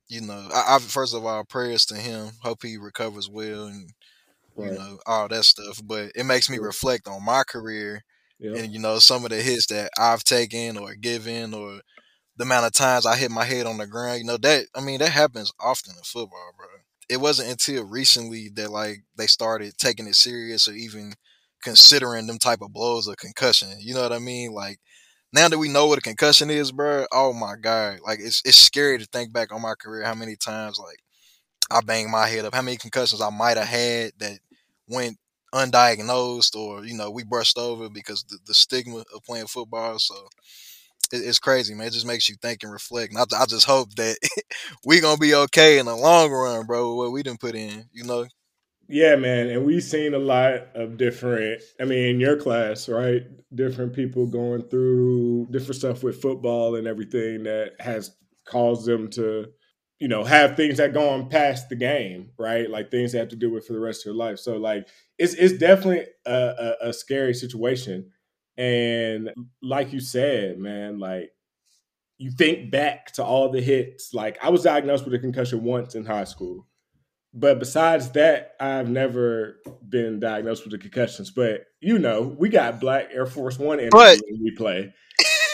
[0.09, 2.31] you know, I, I first of all prayers to him.
[2.43, 3.91] Hope he recovers well and
[4.57, 5.81] you know all that stuff.
[5.85, 8.03] But it makes me reflect on my career
[8.39, 8.57] Yeah.
[8.57, 11.81] and you know some of the hits that I've taken or given or
[12.43, 14.19] the amount of times I hit my head on the ground.
[14.19, 16.67] You know that I mean that happens often in football, bro.
[17.09, 21.15] It wasn't until recently that like they started taking it serious or even
[21.63, 23.69] considering them type of blows a concussion.
[23.81, 24.53] You know what I mean?
[24.53, 24.81] Like
[25.33, 27.07] now that we know what a concussion is, bro.
[27.13, 28.01] Oh my god!
[28.05, 30.99] Like it's it's scary to think back on my career how many times like
[31.71, 34.39] I banged my head up, how many concussions I might have had that
[34.89, 35.19] went
[35.55, 39.99] undiagnosed or you know we brushed over because the, the stigma of playing football.
[39.99, 40.29] So
[41.13, 41.89] it's crazy, man.
[41.89, 43.13] It just makes you think and reflect.
[43.13, 44.17] And I, I just hope that
[44.85, 46.95] we gonna be okay in the long run, bro.
[46.95, 48.27] What we didn't put in, you know.
[48.89, 51.63] Yeah, man, and we've seen a lot of different.
[51.81, 53.23] I mean, in your class, right?
[53.55, 59.47] Different people going through different stuff with football and everything that has caused them to
[60.03, 62.69] you know, have things that go on past the game, right?
[62.69, 64.41] Like things they have to deal with for the rest of their life.
[64.41, 68.11] So like it's it's definitely a, a, a scary situation.
[68.57, 69.31] And
[69.63, 71.31] like you said, man, like
[72.19, 74.15] you think back to all the hits.
[74.15, 76.67] Like I was diagnosed with a concussion once in high school.
[77.35, 79.57] But besides that, I've never
[79.89, 81.31] been diagnosed with the concussions.
[81.31, 84.93] But you know, we got Black Air Force One energy but, when we play.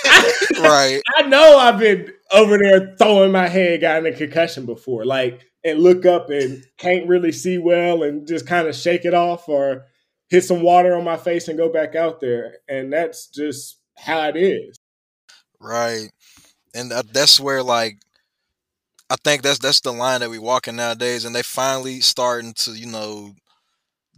[0.60, 1.00] right.
[1.16, 5.80] I know I've been over there throwing my head, gotten a concussion before, like, and
[5.80, 9.86] look up and can't really see well and just kind of shake it off or
[10.28, 12.56] hit some water on my face and go back out there.
[12.68, 14.78] And that's just how it is.
[15.60, 16.10] Right.
[16.74, 17.98] And uh, that's where, like,
[19.10, 22.72] I think that's that's the line that we walking nowadays, and they finally starting to,
[22.72, 23.34] you know,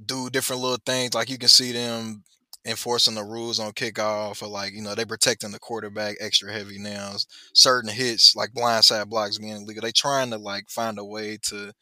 [0.04, 1.14] do different little things.
[1.14, 2.24] Like you can see them
[2.66, 6.78] enforcing the rules on kickoff or like you know they protecting the quarterback extra heavy
[6.78, 7.14] now
[7.54, 9.80] certain hits like blindside blocks being illegal.
[9.80, 11.72] they trying to like find a way to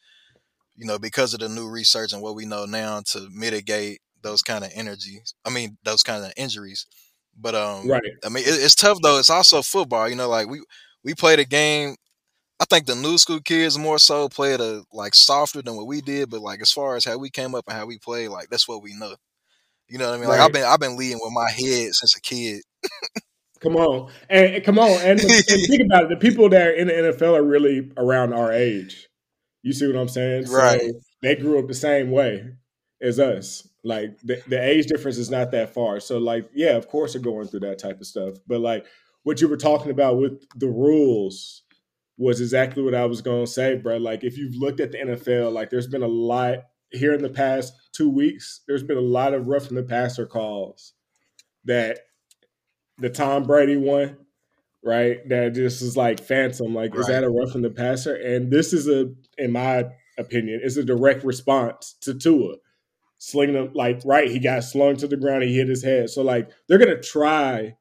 [0.77, 4.43] you know because of the new research and what we know now to mitigate those
[4.43, 6.87] kind of energies i mean those kind of injuries
[7.37, 10.49] but um right i mean it, it's tough though it's also football you know like
[10.49, 10.61] we
[11.05, 11.95] we played a game
[12.61, 16.01] I think the new school kids more so played a like softer than what we
[16.01, 18.49] did, but like as far as how we came up and how we play, like
[18.51, 19.15] that's what we know.
[19.89, 20.29] You know what I mean?
[20.29, 22.63] Like I've been I've been leading with my head since a kid.
[23.61, 26.09] come on, and, and, come on, and, and, think about it.
[26.11, 29.09] The people that are in the NFL are really around our age.
[29.63, 30.51] You see what I'm saying?
[30.51, 30.81] Right.
[30.81, 32.55] So they grew up the same way
[33.01, 33.68] as us.
[33.89, 35.99] Like the, the age difference is not that far.
[35.99, 38.35] So like, yeah, of course they're going through that type of stuff.
[38.47, 38.85] But like
[39.23, 41.63] what you were talking about with the rules
[42.19, 43.97] was exactly what I was going to say, bro.
[43.97, 46.59] Like if you've looked at the NFL, like there's been a lot
[46.93, 50.93] here in the past two weeks, there's been a lot of roughing the passer calls
[51.65, 52.01] that
[52.99, 54.19] the Tom Brady one,
[54.85, 55.27] right?
[55.31, 56.75] That just is like phantom.
[56.75, 57.01] Like, right.
[57.01, 58.15] is that a roughing the passer?
[58.15, 59.87] And this is a, in my
[60.19, 62.57] opinion, is a direct response to Tua.
[63.19, 66.11] Slinging him like right, he got slung to the ground, he hit his head.
[66.11, 67.75] So like they're gonna try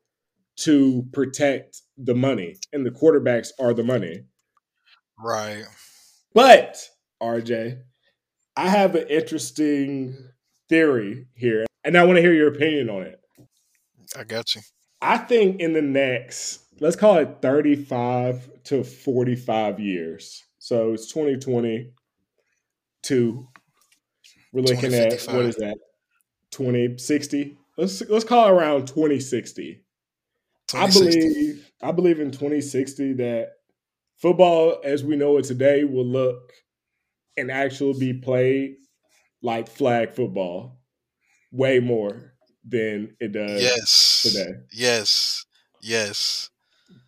[0.58, 4.26] to protect the money, and the quarterbacks are the money.
[5.20, 5.64] Right.
[6.34, 6.90] But
[7.22, 7.80] RJ,
[8.56, 10.16] I have an interesting
[10.70, 13.20] theory here, and I want to hear your opinion on it.
[14.16, 14.62] I got you.
[15.02, 20.44] I think in the next, let's call it 35 to 45 years.
[20.60, 23.48] So it's 2022.
[24.58, 25.78] We're looking at what is that?
[26.52, 27.58] 2060.
[27.78, 29.84] Let's let's call it around 2060.
[30.68, 31.20] 2060.
[31.20, 33.50] I believe I believe in 2060 that
[34.18, 36.52] football as we know it today will look
[37.38, 38.78] and actually be played
[39.44, 40.80] like flag football
[41.52, 42.34] way more
[42.68, 44.24] than it does yes.
[44.24, 44.52] today.
[44.74, 45.46] Yes.
[45.82, 46.50] Yes.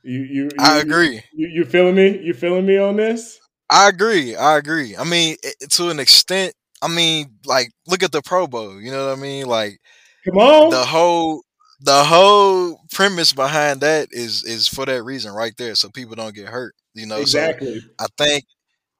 [0.03, 1.23] You you, you I agree.
[1.33, 2.19] You, you feeling me?
[2.19, 3.39] You feeling me on this?
[3.69, 4.35] I agree.
[4.35, 4.95] I agree.
[4.95, 5.35] I mean,
[5.71, 9.21] to an extent, I mean, like look at the Pro Bowl, you know what I
[9.21, 9.45] mean?
[9.45, 9.79] Like
[10.25, 10.69] Come on.
[10.69, 11.43] The whole
[11.81, 16.35] the whole premise behind that is is for that reason right there so people don't
[16.35, 17.17] get hurt, you know.
[17.17, 17.79] Exactly.
[17.79, 18.45] So I think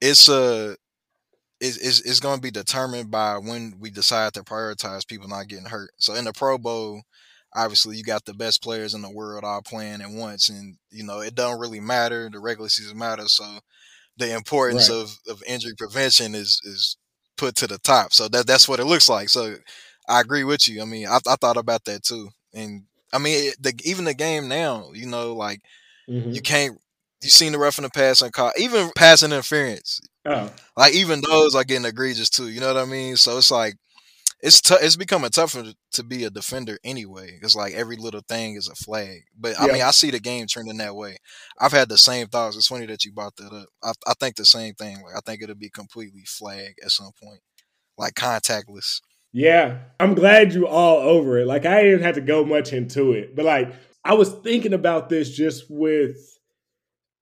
[0.01, 0.77] it's a
[1.59, 5.47] is is is going to be determined by when we decide to prioritize people not
[5.47, 5.91] getting hurt.
[5.97, 7.01] So in the Pro Bowl,
[7.53, 11.03] obviously you got the best players in the world all playing at once, and you
[11.03, 12.29] know it don't really matter.
[12.31, 13.59] The regular season matters, so
[14.17, 15.01] the importance right.
[15.01, 16.95] of of injury prevention is is
[17.39, 18.13] put to the top.
[18.13, 19.29] So that that's what it looks like.
[19.29, 19.55] So
[20.07, 20.81] I agree with you.
[20.81, 24.47] I mean, I, I thought about that too, and I mean, the, even the game
[24.47, 25.61] now, you know, like
[26.09, 26.31] mm-hmm.
[26.31, 26.77] you can't.
[27.21, 29.99] You seen the rough in the pass and call, even passing interference.
[30.25, 30.49] Oh.
[30.77, 32.47] Like even those are getting egregious too.
[32.47, 33.17] You know what I mean?
[33.17, 33.75] So it's like
[34.41, 37.39] it's t- it's becoming tougher to be a defender anyway.
[37.41, 39.23] It's like every little thing is a flag.
[39.37, 39.65] But yeah.
[39.65, 41.17] I mean, I see the game trending that way.
[41.59, 42.55] I've had the same thoughts.
[42.55, 43.67] It's funny that you brought that up.
[43.83, 45.01] I, I think the same thing.
[45.03, 47.41] Like I think it'll be completely flag at some point,
[47.97, 49.01] like contactless.
[49.31, 51.45] Yeah, I'm glad you all over it.
[51.45, 53.73] Like I didn't have to go much into it, but like
[54.05, 56.17] I was thinking about this just with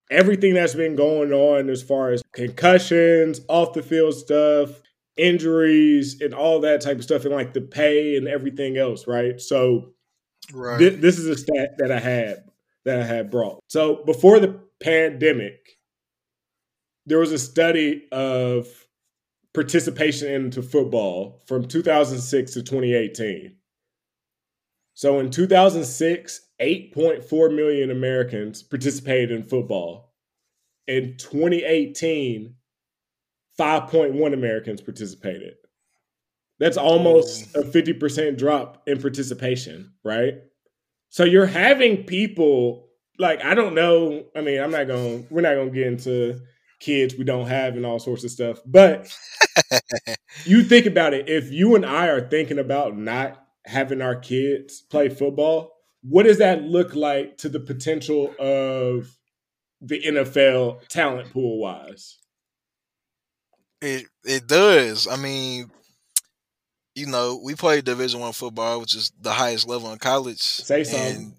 [0.09, 4.81] everything that's been going on as far as concussions, off the field stuff,
[5.17, 9.39] injuries, and all that type of stuff, and like the pay and everything else, right?
[9.39, 9.93] So,
[10.53, 10.79] right.
[10.79, 12.43] Th- this is a stat that I had
[12.85, 13.59] that I had brought.
[13.67, 15.77] So before the pandemic,
[17.05, 18.67] there was a study of
[19.53, 23.55] participation into football from 2006 to 2018.
[24.93, 30.13] So in 2006, 8.4 million Americans participated in football.
[30.87, 32.55] In 2018,
[33.57, 35.55] 5.1 Americans participated.
[36.59, 40.35] That's almost a 50% drop in participation, right?
[41.09, 42.87] So you're having people
[43.19, 45.87] like I don't know, I mean, I'm not going to we're not going to get
[45.87, 46.39] into
[46.79, 49.11] kids we don't have and all sorts of stuff, but
[50.45, 54.81] you think about it, if you and I are thinking about not having our kids
[54.81, 59.17] play football, what does that look like to the potential of
[59.81, 62.17] the NFL talent pool wise?
[63.81, 65.07] It it does.
[65.07, 65.69] I mean,
[66.95, 70.39] you know, we play Division One football, which is the highest level in college.
[70.39, 71.35] Say something.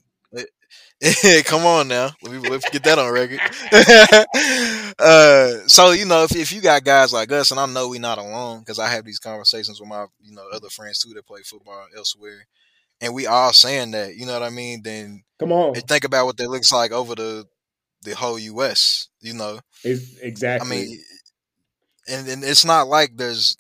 [1.44, 3.38] come on now, let me, let's get that on record.
[4.98, 8.01] uh, so you know, if, if you got guys like us, and I know we're
[8.01, 11.27] not alone because I have these conversations with my you know other friends too that
[11.27, 12.46] play football elsewhere,
[13.01, 14.83] and we all saying that, you know what I mean?
[14.83, 17.46] Then come on, think about what that looks like over the
[18.03, 19.09] the whole U.S.
[19.20, 20.66] You know, it's exactly.
[20.66, 20.98] I mean,
[22.09, 23.57] and and it's not like there's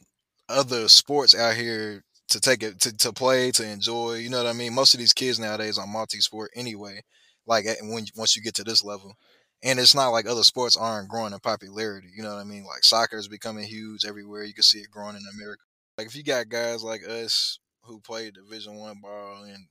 [0.48, 4.14] other sports out here to take it to, to play to enjoy.
[4.14, 4.74] You know what I mean?
[4.74, 7.02] Most of these kids nowadays are multi-sport anyway.
[7.46, 9.14] Like when once you get to this level,
[9.62, 12.08] and it's not like other sports aren't growing in popularity.
[12.14, 12.64] You know what I mean?
[12.64, 14.44] Like soccer is becoming huge everywhere.
[14.44, 15.62] You can see it growing in America.
[15.96, 19.66] Like if you got guys like us who play Division One ball, and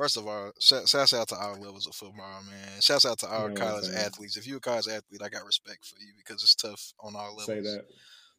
[0.00, 2.80] first of all, shouts out to our levels of football, man.
[2.80, 4.38] Shouts out to our college athletes.
[4.38, 7.36] If you're a college athlete, I got respect for you because it's tough on all
[7.36, 7.44] levels.
[7.44, 7.84] Say that.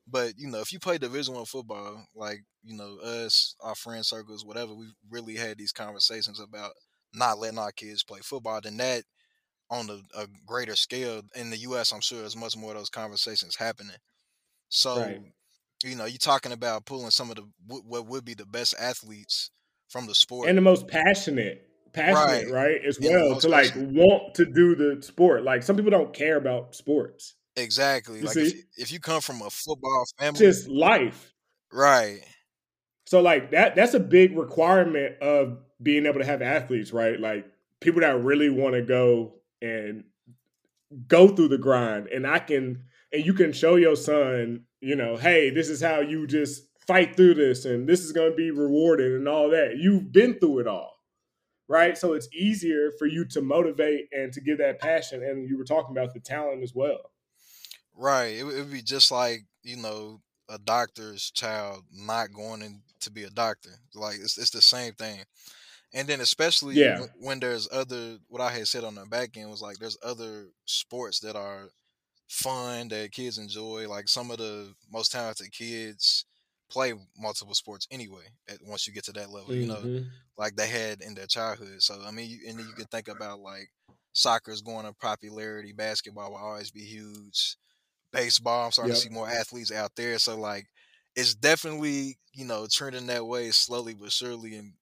[0.07, 4.03] But you know, if you play Division One football, like you know us, our friend
[4.03, 6.71] circles, whatever, we really had these conversations about
[7.13, 8.59] not letting our kids play football.
[8.63, 9.03] Then that
[9.69, 12.89] on a, a greater scale in the U.S., I'm sure there's much more of those
[12.89, 13.97] conversations happening.
[14.69, 15.21] So, right.
[15.83, 19.51] you know, you're talking about pulling some of the what would be the best athletes
[19.91, 23.73] from the sport and the most passionate passionate, right, right as yeah, well, to like
[23.75, 25.43] want to do the sport.
[25.43, 27.35] Like some people don't care about sports.
[27.55, 28.19] Exactly.
[28.19, 31.33] You like if, if, you come from a football family, just life.
[31.71, 32.21] Right.
[33.05, 37.19] So like that that's a big requirement of being able to have athletes, right?
[37.19, 37.45] Like
[37.81, 40.05] people that really want to go and
[41.07, 45.17] go through the grind and I can and you can show your son, you know,
[45.17, 48.51] hey, this is how you just fight through this and this is going to be
[48.51, 49.77] rewarded and all that.
[49.77, 50.91] You've been through it all.
[51.67, 51.97] Right?
[51.97, 55.63] So it's easier for you to motivate and to give that passion and you were
[55.63, 57.11] talking about the talent as well.
[57.95, 58.35] Right.
[58.35, 63.23] It would be just like, you know, a doctor's child not going in to be
[63.23, 63.69] a doctor.
[63.95, 65.19] Like it's it's the same thing.
[65.93, 66.99] And then especially yeah.
[66.99, 69.97] when, when there's other what I had said on the back end was like there's
[70.03, 71.69] other sports that are
[72.27, 73.87] fun that kids enjoy.
[73.87, 76.25] Like some of the most talented kids
[76.71, 78.23] play multiple sports anyway.
[78.49, 79.61] At once you get to that level, mm-hmm.
[79.61, 80.07] you know, mm-hmm.
[80.37, 81.81] like they had in their childhood.
[81.81, 83.69] So I mean, you, and then you could think about like
[84.13, 85.73] soccer is going to popularity.
[85.73, 87.57] Basketball will always be huge
[88.11, 88.65] baseball.
[88.65, 89.01] I'm starting yep.
[89.01, 90.17] to see more athletes out there.
[90.19, 90.65] So like
[91.15, 94.73] it's definitely, you know, trending that way slowly but surely and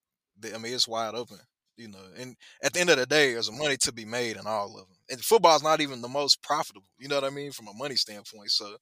[0.54, 1.40] I mean it's wide open,
[1.76, 2.00] you know.
[2.18, 4.88] And at the end of the day, there's money to be made in all of
[4.88, 4.98] them.
[5.10, 7.96] And football's not even the most profitable, you know what I mean, from a money
[7.96, 8.52] standpoint.
[8.52, 8.78] So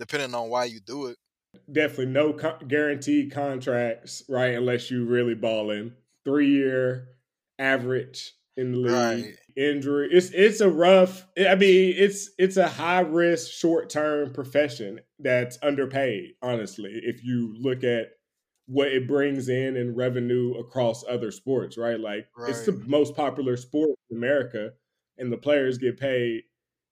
[0.00, 1.16] depending on why you do it.
[1.70, 4.54] Definitely no co- guaranteed contracts, right?
[4.54, 5.94] Unless you really ball in.
[6.24, 7.08] Three year
[7.58, 9.24] average in the league.
[9.24, 9.36] Right.
[9.56, 10.08] Injury.
[10.10, 11.26] It's it's a rough.
[11.38, 16.34] I mean, it's it's a high risk, short term profession that's underpaid.
[16.42, 18.12] Honestly, if you look at
[18.66, 21.98] what it brings in in revenue across other sports, right?
[21.98, 22.50] Like right.
[22.50, 24.72] it's the most popular sport in America,
[25.18, 26.42] and the players get paid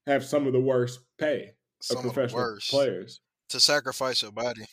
[0.07, 4.67] have some of the worst pay some of professional of players to sacrifice your body.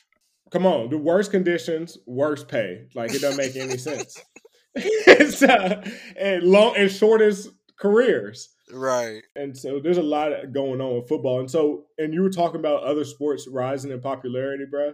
[0.52, 2.88] Come on, the worst conditions, worst pay.
[2.94, 4.22] Like it doesn't make any sense.
[4.76, 5.84] it's uh,
[6.18, 7.50] and long and shortest
[7.80, 8.50] careers.
[8.72, 9.24] Right.
[9.36, 11.40] And so there's a lot going on with football.
[11.40, 14.94] And so, and you were talking about other sports rising in popularity, bro.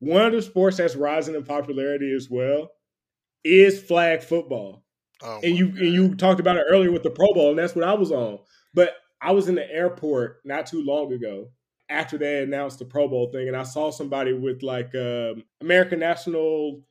[0.00, 2.70] One of the sports that's rising in popularity as well
[3.44, 4.84] is flag football.
[5.22, 5.78] Oh and you God.
[5.78, 8.12] and you talked about it earlier with the Pro Bowl, and that's what I was
[8.12, 8.38] on.
[8.74, 11.48] But I was in the airport not too long ago
[11.88, 16.00] after they announced the Pro Bowl thing, and I saw somebody with like um, American
[16.00, 16.82] National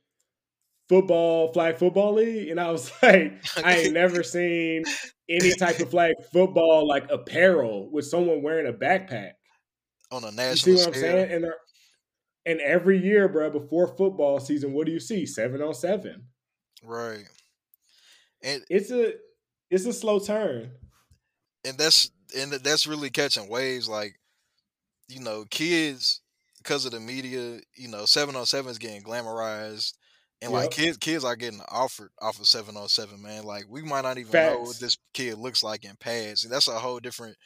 [0.88, 4.84] football flag football league and i was like i ain't never seen
[5.28, 9.32] any type of flag football like apparel with someone wearing a backpack.
[10.12, 11.20] On a national you see what scale.
[11.20, 11.32] i'm saying?
[11.32, 11.52] And
[12.46, 15.26] and every year bro before football season what do you see?
[15.26, 16.24] Seven on seven.
[16.82, 17.24] Right.
[18.42, 19.14] And it's a
[19.70, 20.70] it's a slow turn.
[21.64, 24.14] And that's and that's really catching waves like
[25.08, 26.20] you know kids
[26.58, 29.94] because of the media, you know, seven on seven is getting glamorized.
[30.42, 33.44] And like kids, kids are getting offered off of seven on seven, man.
[33.44, 36.44] Like we might not even know what this kid looks like in pads.
[36.44, 37.36] And that's a whole different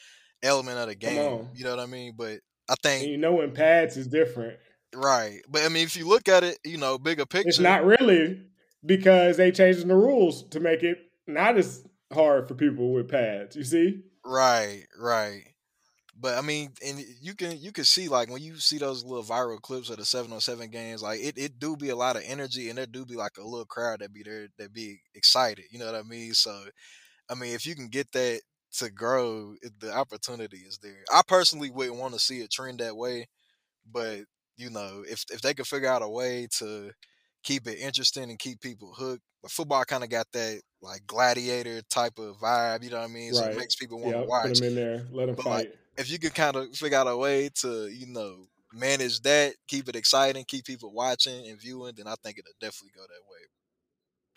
[0.42, 1.48] element of the game.
[1.52, 2.14] You know what I mean?
[2.16, 4.58] But I And think you know when pads is different.
[4.94, 5.40] right.
[5.48, 8.46] But I mean, if you look at it, you know, bigger picture, It's not really
[8.84, 13.56] because they changing the rules to make it not as hard for people with pads.
[13.56, 14.02] You see?
[14.24, 15.49] Right, right.
[16.20, 19.24] But I mean, and you can you can see like when you see those little
[19.24, 22.16] viral clips of the seven on seven games, like it, it do be a lot
[22.16, 25.00] of energy and there do be like a little crowd that be there that be
[25.14, 25.64] excited.
[25.70, 26.34] You know what I mean?
[26.34, 26.66] So
[27.30, 28.42] I mean, if you can get that
[28.74, 31.04] to grow, the opportunity is there.
[31.12, 33.28] I personally wouldn't want to see it trend that way,
[33.86, 34.24] but
[34.56, 36.92] you know, if if they could figure out a way to
[37.44, 41.82] keep it interesting and keep people hooked, but football kind of got that like gladiator
[41.90, 42.84] type of vibe.
[42.84, 43.34] You know what I mean?
[43.34, 43.60] So it Right.
[43.60, 44.38] makes people want to Yep.
[44.40, 45.06] Put watch them in there.
[45.10, 45.72] Let them But, like, fight.
[46.00, 49.88] If you could kind of figure out a way to, you know, manage that, keep
[49.88, 53.38] it exciting, keep people watching and viewing, then I think it'll definitely go that way.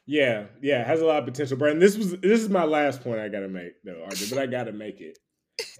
[0.05, 1.57] Yeah, yeah, it has a lot of potential.
[1.57, 4.47] Brandon, this was this is my last point I gotta make though, RJ, but I
[4.47, 5.18] gotta make it.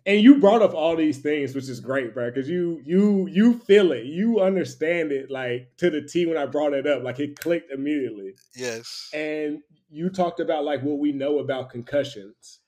[0.06, 3.60] And you brought up all these things, which is great, bro, because you you you
[3.60, 7.20] feel it, you understand it like to the T when I brought it up, like
[7.20, 8.36] it clicked immediately.
[8.56, 9.10] Yes.
[9.14, 9.60] And
[9.90, 12.60] you talked about like what we know about concussions.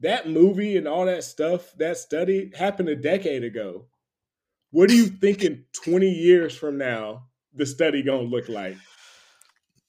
[0.00, 3.86] That movie and all that stuff, that study happened a decade ago.
[4.70, 7.24] What do you think in 20 years from now
[7.54, 8.76] the study gonna look like?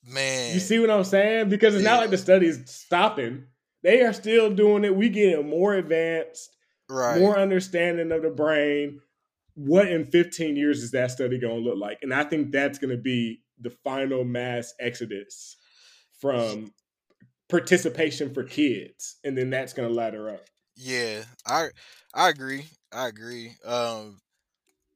[0.06, 0.54] Man.
[0.54, 1.50] You see what I'm saying?
[1.50, 3.46] Because it's not like the study is stopping.
[3.84, 4.96] They are still doing it.
[4.96, 6.50] We getting more advanced,
[6.90, 7.20] right.
[7.20, 9.02] more understanding of the brain.
[9.56, 12.00] What in 15 years is that study going to look like?
[12.02, 15.58] And I think that's going to be the final mass exodus
[16.20, 16.72] from
[17.50, 20.50] participation for kids, and then that's going to ladder up.
[20.76, 21.70] Yeah, I
[22.14, 22.66] I agree.
[22.92, 23.56] I agree.
[23.66, 24.20] Um,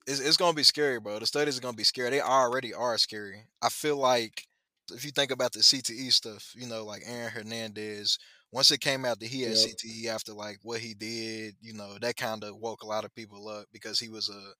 [0.07, 1.19] it's it's gonna be scary, bro.
[1.19, 2.11] The studies are gonna be scary.
[2.11, 3.45] They already are scary.
[3.61, 4.47] I feel like
[4.91, 8.19] if you think about the CTE stuff, you know, like Aaron Hernandez,
[8.51, 9.57] once it came out that he had Yep.
[9.57, 13.15] CTE after like what he did, you know, that kind of woke a lot of
[13.15, 14.53] people up because he was a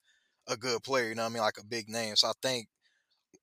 [0.54, 1.10] a good player.
[1.10, 1.44] You know what I mean?
[1.44, 2.16] Like a big name.
[2.18, 2.70] So I think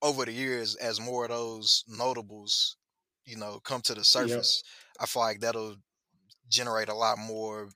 [0.03, 2.76] over the years, as more of those notables,
[3.31, 4.62] you know, come to the surface,
[5.01, 5.76] I feel like that'll
[6.49, 7.70] generate a lot more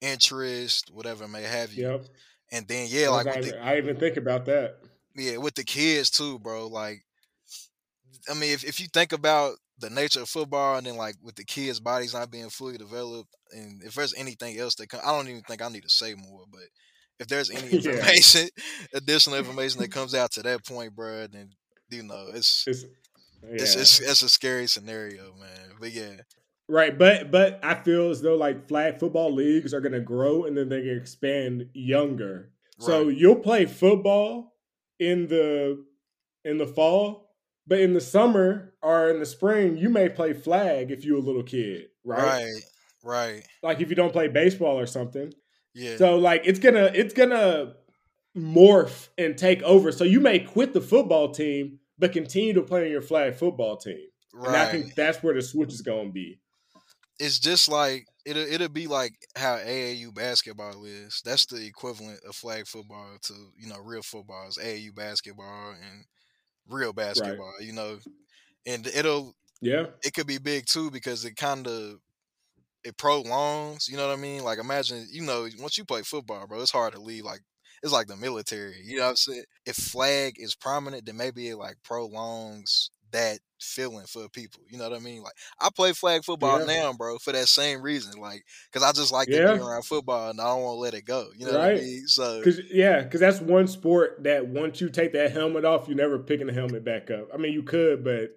[0.00, 1.84] interest, whatever may have you.
[1.84, 2.06] Yep.
[2.52, 4.80] And then yeah, like I, the, I even think about that.
[5.14, 6.66] yeah, with the kids too, bro.
[6.68, 7.04] Like,
[8.28, 11.36] I mean, if if you think about the nature of football, and then like with
[11.36, 15.12] the kids' bodies not being fully developed, and if there's anything else that come, I
[15.12, 16.44] don't even think I need to say more.
[16.50, 16.62] But
[17.18, 18.02] if there's any Yeah.
[18.02, 18.48] information,
[18.94, 21.50] additional information that comes out to that point, bro, then
[21.90, 22.84] you know It's, it's,
[23.42, 23.54] yeah.
[23.54, 25.76] it's it's a scary scenario, man.
[25.80, 26.16] But yeah,
[26.70, 30.44] Right, but but I feel as though like flag football leagues are going to grow
[30.44, 32.52] and then they can expand younger.
[32.78, 34.54] So you'll play football
[34.98, 35.84] in the
[36.44, 37.34] in the fall,
[37.66, 41.20] but in the summer or in the spring, you may play flag if you're a
[41.20, 42.22] little kid, right?
[42.24, 42.62] right,
[43.02, 45.34] right, Like if you don't play baseball or something.
[45.74, 47.74] yeah, So like it's gonna it's gonna
[48.36, 49.90] morph and take over.
[49.92, 53.76] So you may quit the football team, but continue to play on your flag football
[53.78, 54.08] team.
[54.44, 56.40] And I think that's where the switch is going to be.
[57.18, 61.20] it's just like it'll it'll be like how AAU basketball is.
[61.24, 66.04] That's the equivalent of flag football to you know real football is AAU basketball and
[66.68, 67.54] real basketball.
[67.60, 68.00] You know,
[68.66, 69.90] and it'll Yeah.
[70.04, 72.00] it could be big too because it kind of
[72.84, 73.88] it prolongs.
[73.88, 74.44] You know what I mean?
[74.44, 77.24] Like imagine you know once you play football, bro, it's hard to leave.
[77.24, 77.40] Like
[77.82, 78.76] it's like the military.
[78.84, 79.44] You know what I'm saying?
[79.66, 84.62] If flag is prominent, then maybe it like prolongs that feeling for people.
[84.70, 85.22] You know what I mean?
[85.22, 86.66] Like I play flag football Yeah.
[86.82, 88.20] now, bro, for that same reason.
[88.20, 90.94] Like because I just like to be around football and I don't want to let
[90.94, 91.28] it go.
[91.36, 92.06] You know what I mean?
[92.06, 95.96] So Cause yeah, cause that's one sport that once you take that helmet off, you're
[95.96, 97.28] never picking the helmet back up.
[97.34, 98.30] I mean, you could, but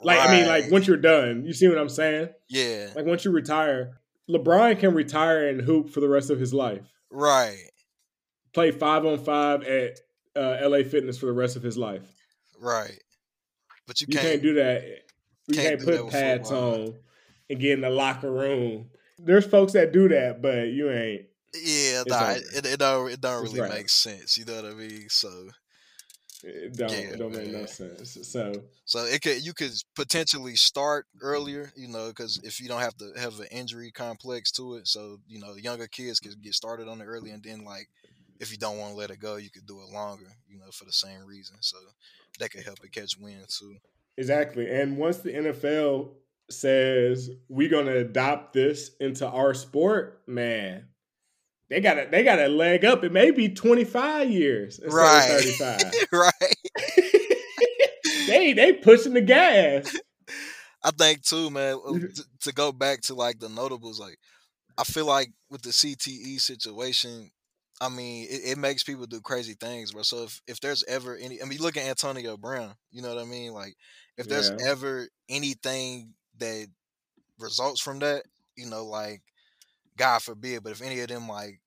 [0.00, 2.28] like I mean, like once you're done, you see what I'm saying?
[2.48, 6.54] yeah, Like once you retire, LeBron can retire and hoop for the rest of his
[6.54, 6.86] life.
[7.10, 7.58] right,
[8.54, 10.00] Play five on five at
[10.36, 12.06] uh, LA Fitness for the rest of his life.
[12.60, 12.98] right.
[13.86, 14.26] But you, You can't.
[14.28, 14.84] can't, do that.
[15.48, 16.94] You can't can't, put pads on
[17.50, 18.90] and get in the locker room.
[19.18, 21.26] There's folks that do that, but you ain't.
[21.54, 23.70] yeah, nah, it, it don't it don't really right.
[23.70, 24.38] make sense.
[24.38, 25.06] You know what I mean?
[25.08, 25.28] So
[26.42, 26.90] It don't.
[26.90, 28.18] Yeah, it don't make no sense.
[28.22, 28.54] So
[28.86, 32.96] So it could you could potentially start earlier, you know, because if you don't have
[32.96, 36.88] to have an injury complex to it, so you know younger kids can get started
[36.88, 37.88] on it early, and then like
[38.40, 40.70] if you don't want to let it go, you could do it longer, you know,
[40.72, 41.56] for the same reason.
[41.60, 41.76] So
[42.38, 43.76] that could help it catch wind too.
[44.16, 44.68] exactly.
[44.70, 46.10] And once the NFL
[46.50, 50.88] says we're gonna adopt this into our sport, man,
[51.70, 53.04] they got a they got a leg up.
[53.04, 55.30] It may be 25 years instead Right.
[55.30, 55.92] of 35.
[56.12, 56.56] right.
[58.28, 59.94] they they pushing the gas.
[60.82, 61.78] I think too, man.
[61.86, 64.18] uh, To, to go back to like the notables, like
[64.76, 67.30] I feel like with the CTE situation,
[67.80, 70.02] I mean, it, it makes people do crazy things, bro.
[70.02, 72.74] So if if there's ever any, I mean, look at Antonio Brown.
[72.90, 73.52] You know what I mean?
[73.52, 73.74] Like
[74.16, 74.64] if there's Yeah.
[74.66, 76.68] ever anything that
[77.38, 78.24] results from that,
[78.56, 79.22] you know, like
[79.96, 81.60] God forbid, but if any of them like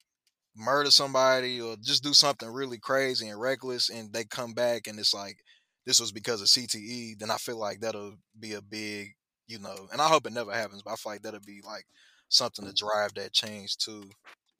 [0.55, 4.99] murder somebody or just do something really crazy and reckless and they come back and
[4.99, 5.38] it's like
[5.86, 9.16] this was because of CTE, then I feel like that'll be a big,
[9.47, 11.86] you know, and I hope it never happens, but I feel like that'll be like
[12.30, 14.10] something to drive that change to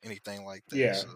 [0.04, 0.88] anything like that.
[0.88, 0.96] Yeah.
[0.96, 1.10] So,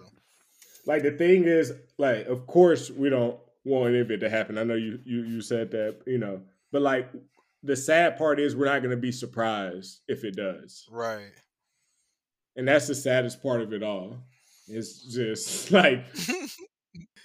[0.85, 4.57] Like the thing is, like, of course we don't want any of it to happen.
[4.57, 7.09] I know you you you said that, you know, but like
[7.63, 10.87] the sad part is we're not gonna be surprised if it does.
[10.91, 11.31] right.
[12.55, 14.17] And that's the saddest part of it all.
[14.67, 16.05] It's just like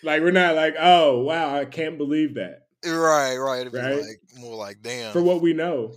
[0.03, 2.67] like we're not like, oh wow, I can't believe that.
[2.85, 3.61] right, right.
[3.63, 3.97] It'd be Right?
[4.03, 5.13] like more like damn.
[5.13, 5.95] For what we know.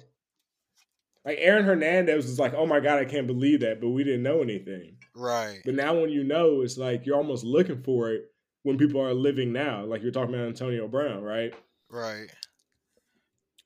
[1.26, 4.24] Like Aaron Hernandez was like, oh my God, I can't believe that, but we didn't
[4.24, 4.96] know anything.
[5.20, 5.60] Right.
[5.66, 8.32] But now when you know, it's like you're almost looking for it
[8.64, 9.86] when people are living now.
[9.86, 11.54] Like you're talking about Antonio Brown, right?
[11.90, 12.28] Right.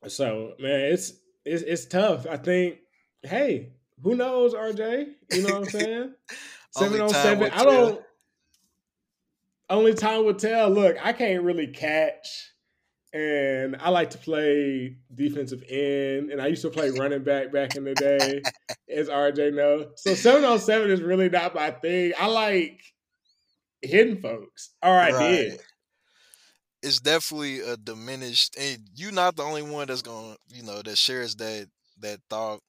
[0.08, 1.14] So man, it's
[1.46, 2.26] it's it's tough.
[2.30, 2.78] I think,
[3.22, 5.08] hey, who knows, RJ?
[5.32, 6.14] You know what I'm saying?
[6.72, 7.52] Seven on seven.
[7.52, 8.02] I don't.
[9.70, 10.72] Only time will tell.
[10.72, 12.53] Look, I can't really catch,
[13.14, 17.76] and I like to play defensive end, and I used to play running back back
[17.76, 18.46] in the day,
[18.90, 19.92] as RJ know.
[19.96, 22.14] So seven on seven is really not my thing.
[22.20, 22.82] I like
[23.82, 24.72] hitting folks.
[24.82, 25.52] Or I did.
[25.52, 25.60] Right.
[26.82, 30.98] It's definitely a diminished, and you're not the only one that's gonna, you know, that
[30.98, 31.68] shares that
[32.00, 32.60] that thought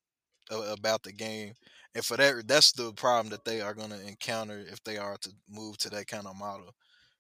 [0.51, 1.55] about the game.
[1.97, 5.31] And for that, that's the problem that they are gonna encounter if they are to
[5.49, 6.73] move to that kind of model,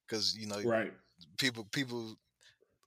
[0.07, 0.93] because you know, Right.
[1.39, 2.15] people, people,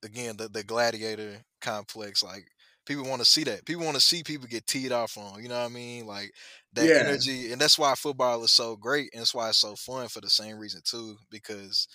[0.03, 2.45] again, the the gladiator complex, like
[2.85, 3.65] people want to see that.
[3.65, 5.41] People want to see people get teed off on.
[5.43, 6.05] You know what I mean?
[6.07, 6.31] Like
[6.73, 6.97] that Yeah.
[6.97, 10.21] energy, and that's why football is so great, and that's why it's so fun for
[10.21, 11.87] the same reason too, because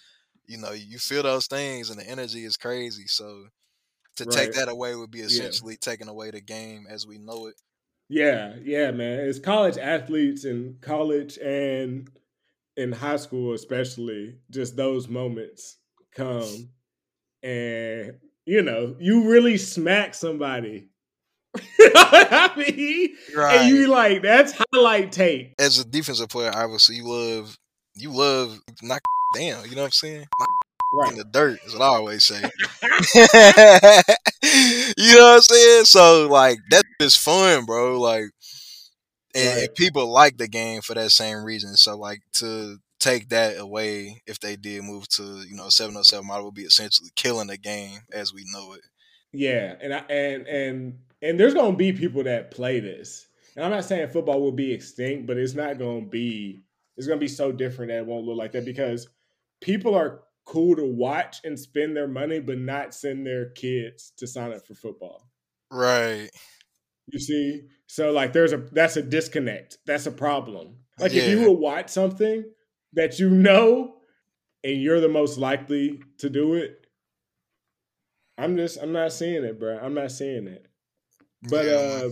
[0.47, 3.07] you know you feel those things, and the energy is crazy.
[3.09, 3.49] So
[4.17, 7.57] to take that away would be essentially taking away the game as we know it.
[8.09, 9.21] Yeah, yeah, man.
[9.21, 12.11] It's college athletes in college and
[12.77, 15.79] in high school, especially, just those moments
[16.13, 16.71] come
[17.43, 18.15] and
[18.47, 20.89] you know, you really smack somebody.
[21.81, 25.55] I mean, and you like, that's highlight tape.
[25.59, 27.57] As a defensive player, obviously you love
[27.95, 29.03] you love knock
[29.35, 29.69] down.
[29.69, 30.27] You know what I'm saying?
[30.39, 30.49] Knock
[31.13, 32.41] in the dirt is what I always say.
[32.43, 32.51] you
[35.15, 35.85] know what I'm saying?
[35.85, 38.01] So like that's just fun, bro.
[38.01, 38.25] Like
[39.35, 39.75] and, and Right.
[39.77, 41.77] people like the game for that same reason.
[41.77, 46.47] So like to take that away if they did move to, you know, 707 model
[46.47, 48.83] would be essentially killing the game as we know it.
[49.33, 53.27] Yeah, and I, and and and there's gonna be people that play this.
[53.57, 56.65] And I'm not saying football will be extinct, but it's not gonna be.
[56.97, 59.09] It's gonna be so different that it won't look like that because
[59.61, 64.27] people are cool to watch and spend their money, but not send their kids to
[64.27, 65.31] sign up for football.
[65.71, 66.31] Right.
[67.07, 69.79] You see, so like there's a that's a disconnect.
[69.87, 70.79] That's a problem.
[70.99, 71.47] Like if you Yeah.
[71.47, 72.45] will watch something
[72.95, 73.97] that you know
[74.65, 76.87] and you're the most likely to do it,
[78.39, 79.79] I'm just I'm not seeing it, bro.
[79.79, 80.67] I'm not seeing it.
[81.43, 82.11] But Yeah, uh,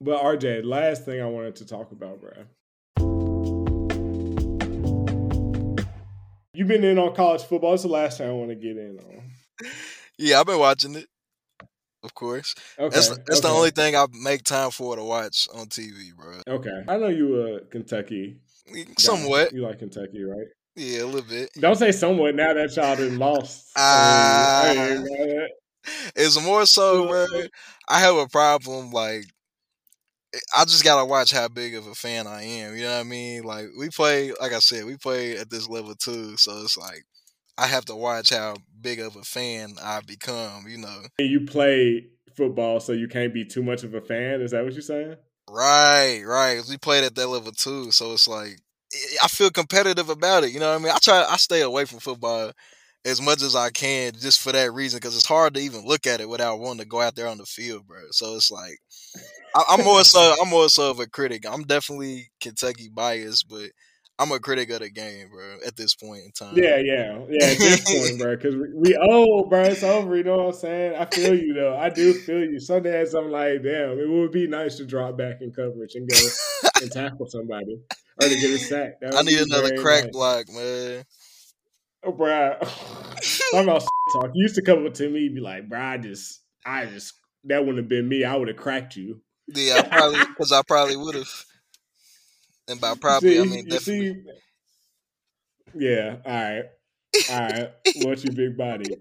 [0.00, 2.32] but RJ, last thing I wanted to talk about, bro.
[6.54, 7.74] You've been in on college football.
[7.74, 9.70] It's the last thing I want to get in on.
[10.18, 11.08] Yeah, I've been watching it.
[12.04, 12.54] Of course.
[12.78, 16.40] Okay, That's that's the only thing I make time for to watch on TV, bro.
[16.46, 18.40] Okay, I know you a Kentucky.
[18.98, 19.52] Somewhat.
[19.52, 20.46] You like Kentucky, right?
[20.76, 21.50] Yeah, a little bit.
[21.58, 22.34] Don't say somewhat.
[22.34, 23.70] Now that y'all done lost.
[23.76, 24.74] I ah.
[24.74, 25.50] mean, I at-
[26.16, 27.26] It's more so, bro.
[27.88, 28.90] I have a problem.
[28.90, 29.24] Like,
[30.34, 32.76] eh, I just gotta watch how big of a fan I am.
[32.76, 33.42] You know what I mean?
[33.42, 36.36] Like, we play, like I said, we play at this level too.
[36.36, 37.02] So it's like
[37.58, 40.66] I have to watch how big of a fan I become.
[40.68, 41.02] You know?
[41.18, 42.06] you play
[42.36, 44.40] football, so you can't be too much of a fan.
[44.40, 45.16] Is that what you're saying?
[45.52, 46.62] Right, right.
[46.68, 47.90] We played at that level too.
[47.92, 48.58] So it's like
[48.94, 50.52] I- I feel competitive about it.
[50.52, 50.92] You know what I mean?
[50.92, 51.24] I try.
[51.28, 52.52] I stay away from football
[53.04, 56.06] as much as I can just for that reason because it's hard to even look
[56.06, 58.00] at it without wanting to go out there on the field, bro.
[58.12, 58.78] So it's like
[59.54, 61.44] I, I'm more so I'm more so of a critic.
[61.48, 63.70] I'm definitely Kentucky biased, but
[64.22, 65.56] I'm a critic of the game, bro.
[65.66, 66.56] At this point in time.
[66.56, 67.44] Yeah, yeah, yeah.
[67.44, 69.62] At this point, bro, because we, we old, bro.
[69.62, 70.16] It's over.
[70.16, 70.94] You know what I'm saying?
[70.94, 71.76] I feel you though.
[71.76, 72.60] I do feel you.
[72.60, 76.08] Some days I'm like, damn, it would be nice to drop back in coverage and
[76.08, 76.16] go
[76.80, 77.80] and tackle somebody
[78.22, 78.94] or to get a sack.
[79.12, 80.12] I need another crack nice.
[80.12, 81.04] block, man.
[82.04, 82.58] Oh, bro.
[83.54, 84.30] I'm about to talk.
[84.34, 87.14] You used to come up to me, be like, bro, I just, I just,
[87.44, 88.24] that wouldn't have been me.
[88.24, 89.20] I would have cracked you.
[89.48, 91.44] Yeah, I probably because I probably would have.
[92.68, 94.14] And by probably, see, I mean definitely.
[94.14, 94.22] See,
[95.74, 96.16] yeah.
[96.24, 96.64] All right.
[97.30, 97.70] All right.
[98.02, 98.96] What's your big body?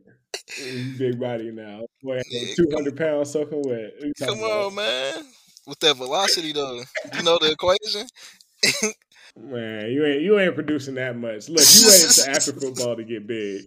[0.97, 1.82] Big body now.
[2.01, 2.22] Boy,
[2.55, 3.91] two hundred pounds soaking wet.
[4.20, 5.26] Come on, man.
[5.68, 6.82] With that velocity, though,
[7.14, 8.07] you know the equation.
[9.38, 11.49] man, you ain't you ain't producing that much.
[11.49, 13.62] Look, you waited to after football to get big.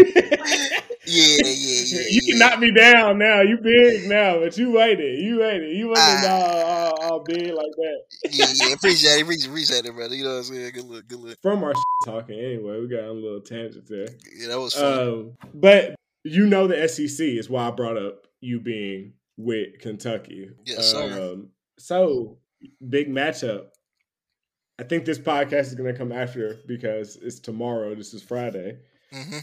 [1.10, 2.02] Yeah, yeah, yeah.
[2.08, 3.40] you can knock me down now.
[3.40, 5.18] You big now, but you waited.
[5.18, 5.76] You waited.
[5.76, 8.02] You wasn't uh, all, all, all, big like that.
[8.30, 8.74] yeah, yeah.
[8.74, 9.22] Appreciate it.
[9.22, 10.14] Appreciate, appreciate it, brother.
[10.14, 10.72] You know what I'm saying?
[10.72, 11.08] Good look.
[11.08, 11.38] Good look.
[11.42, 11.72] From our
[12.04, 14.08] talking anyway, we got a little tangent there.
[14.36, 14.98] Yeah, that was fun.
[14.98, 20.50] Um, but you know the SEC is why I brought up you being with Kentucky.
[20.64, 21.32] Yes, sir.
[21.32, 21.48] Um,
[21.78, 22.38] so
[22.88, 23.66] big matchup.
[24.78, 27.94] I think this podcast is going to come after because it's tomorrow.
[27.94, 28.78] This is Friday.
[29.12, 29.38] Mm-hmm.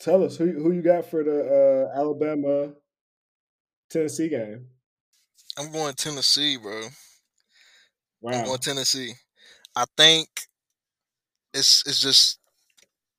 [0.00, 2.72] Tell us who who you got for the uh, Alabama
[3.90, 4.66] Tennessee game.
[5.58, 6.82] I'm going Tennessee, bro.
[8.20, 8.32] Wow.
[8.32, 9.12] I'm going Tennessee.
[9.74, 10.28] I think
[11.52, 12.38] it's it's just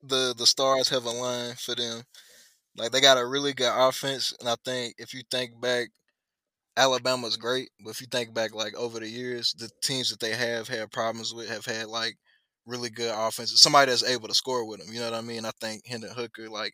[0.04, 2.04] the the stars have aligned for them.
[2.78, 5.90] Like they got a really good offense, and I think if you think back,
[6.78, 10.34] Alabama's great, but if you think back like over the years, the teams that they
[10.34, 12.16] have had problems with have had like
[12.66, 13.60] really good offense.
[13.60, 14.94] Somebody that's able to score with him.
[14.94, 15.46] You know what I mean?
[15.46, 16.74] I think Hendon Hooker, like,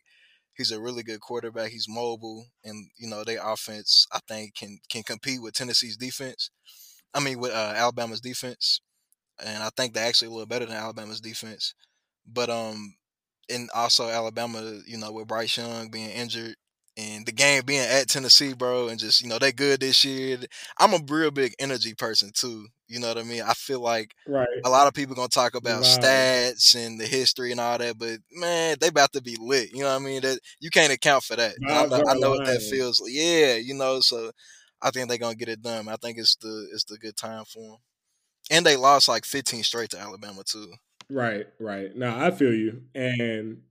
[0.56, 1.70] he's a really good quarterback.
[1.70, 6.50] He's mobile, and you know their offense, I think, can can compete with Tennessee's defense.
[7.14, 8.80] I mean, with uh, Alabama's defense,
[9.44, 11.74] and I think they're actually a little better than Alabama's defense.
[12.26, 12.96] But um,
[13.50, 16.56] and also Alabama, you know, with Bryce Young being injured,
[16.96, 20.38] and the game being at Tennessee, bro, and just you know they good this year.
[20.78, 22.66] I'm a real big energy person too.
[22.88, 23.42] You know what I mean?
[23.42, 24.46] I feel like right.
[24.64, 28.18] a lot of people gonna talk about stats and the history and all that, but
[28.32, 29.72] man, they about to be lit.
[29.72, 30.22] You know what I mean?
[30.22, 31.54] That you can't account for that.
[31.66, 33.00] I know, I know what that feels.
[33.00, 33.12] Like.
[33.12, 34.00] Yeah, you know.
[34.00, 34.30] So
[34.80, 35.88] I think they're gonna get it done.
[35.88, 37.76] I think it's the it's the good time for them.
[38.50, 40.72] And they lost like 15 straight to Alabama too.
[41.10, 41.94] Right, right.
[41.94, 43.62] Now I feel you, and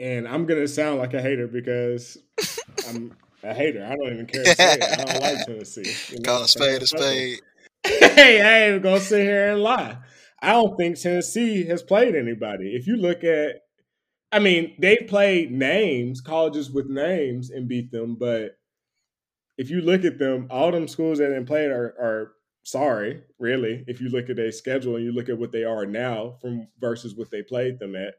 [0.00, 2.18] and I'm gonna sound like a hater because
[2.88, 3.84] I'm a hater.
[3.84, 4.82] I don't even care to say it.
[4.82, 5.94] I don't like Tennessee.
[6.12, 6.24] You know?
[6.24, 7.40] Call a spade a spade.
[7.84, 9.98] hey, I ain't gonna sit here and lie.
[10.40, 12.74] I don't think Tennessee has played anybody.
[12.74, 13.62] If you look at,
[14.30, 18.16] I mean, they played names, colleges with names, and beat them.
[18.16, 18.56] But
[19.56, 22.32] if you look at them, all them schools that didn't play are, are
[22.62, 23.84] sorry, really.
[23.88, 26.68] If you look at their schedule and you look at what they are now from
[26.78, 28.14] versus what they played them at,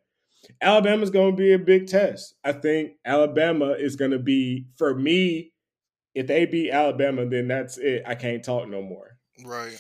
[0.62, 2.36] Alabama's going to be a big test.
[2.44, 5.54] I think Alabama is going to be, for me,
[6.16, 8.04] if they beat Alabama, then that's it.
[8.06, 9.18] I can't talk no more.
[9.44, 9.80] Right.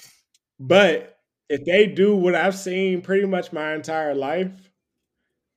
[0.60, 1.18] But
[1.50, 4.52] if they do what I've seen pretty much my entire life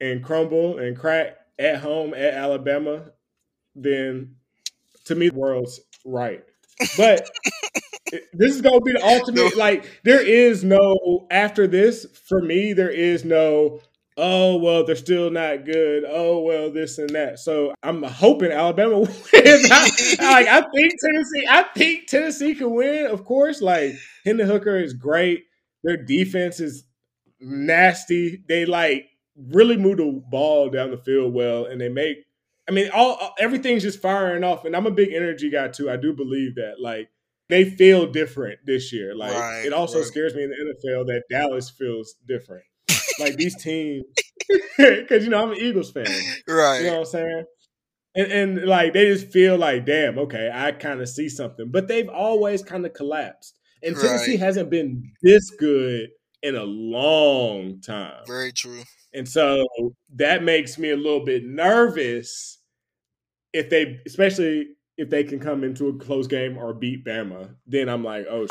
[0.00, 3.12] and crumble and crack at home at Alabama,
[3.74, 4.36] then
[5.04, 6.44] to me, the world's right.
[6.96, 7.28] But
[8.32, 9.56] this is gonna be the ultimate.
[9.56, 12.72] Like, there is no after this for me.
[12.72, 13.80] There is no
[14.16, 16.04] oh well they're still not good.
[16.06, 17.38] Oh well this and that.
[17.38, 19.18] So i'm hoping alabama wins.
[19.32, 23.60] I, like i think tennessee i think tennessee can win of course.
[23.60, 23.94] Like
[24.24, 25.44] hendon hooker is great.
[25.84, 26.84] Their defense is
[27.40, 28.44] nasty.
[28.48, 29.06] They like
[29.36, 32.18] really move the ball down the field well and they make
[32.68, 35.90] i mean all everything's just firing off and i'm a big energy guy too.
[35.90, 37.08] I do believe that like
[37.48, 39.14] they feel different this year.
[39.14, 40.06] Like right, it also right.
[40.06, 42.64] scares me in the nfl that dallas feels different
[43.18, 44.04] like these teams,
[44.78, 46.06] because you know I'm an Eagles fan,
[46.48, 46.80] right?
[46.80, 47.44] You know what I'm saying?
[48.14, 51.88] And, and like they just feel like, damn, okay, I kind of see something, but
[51.88, 54.40] they've always kind of collapsed, and Tennessee right.
[54.40, 56.10] hasn't been this good
[56.42, 58.24] in a long time.
[58.26, 58.82] Very true.
[59.14, 59.66] And so
[60.16, 62.58] that makes me a little bit nervous
[63.52, 67.54] if they, especially if they can come into a close game or beat Bama.
[67.66, 68.46] Then I'm like, oh,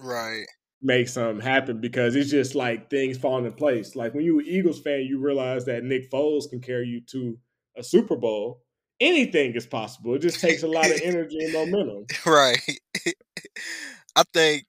[0.00, 0.46] right
[0.80, 3.96] make something happen because it's just like things falling in place.
[3.96, 7.38] Like when you're Eagles fan, you realize that Nick Foles can carry you to
[7.76, 8.62] a Super Bowl.
[9.00, 10.14] Anything is possible.
[10.14, 12.06] It just takes a lot of energy and momentum.
[12.26, 12.60] Right.
[14.16, 14.64] I think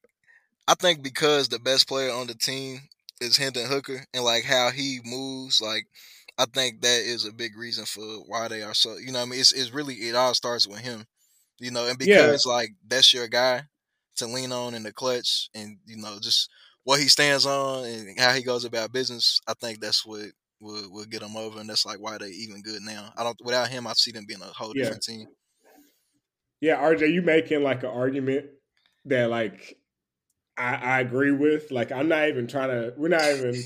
[0.67, 2.81] I think because the best player on the team
[3.19, 5.87] is Hendon Hooker and like how he moves, like
[6.37, 9.25] I think that is a big reason for why they are so you know I
[9.25, 11.05] mean it's it's really it all starts with him.
[11.59, 12.51] You know, and because yeah.
[12.53, 13.63] like that's your guy,
[14.19, 16.49] to lean on in the clutch and you know just
[16.83, 20.27] what he stands on and how he goes about business, I think that's what
[20.61, 23.11] will will get them over, and that's like why they even good now.
[23.17, 24.83] I don't without him, I see them being a whole yeah.
[24.83, 25.27] different team.
[26.61, 28.47] Yeah, RJ, you making like an argument
[29.05, 29.77] that like
[30.57, 31.71] I, I agree with.
[31.71, 32.93] Like I'm not even trying to.
[32.97, 33.55] We're not even.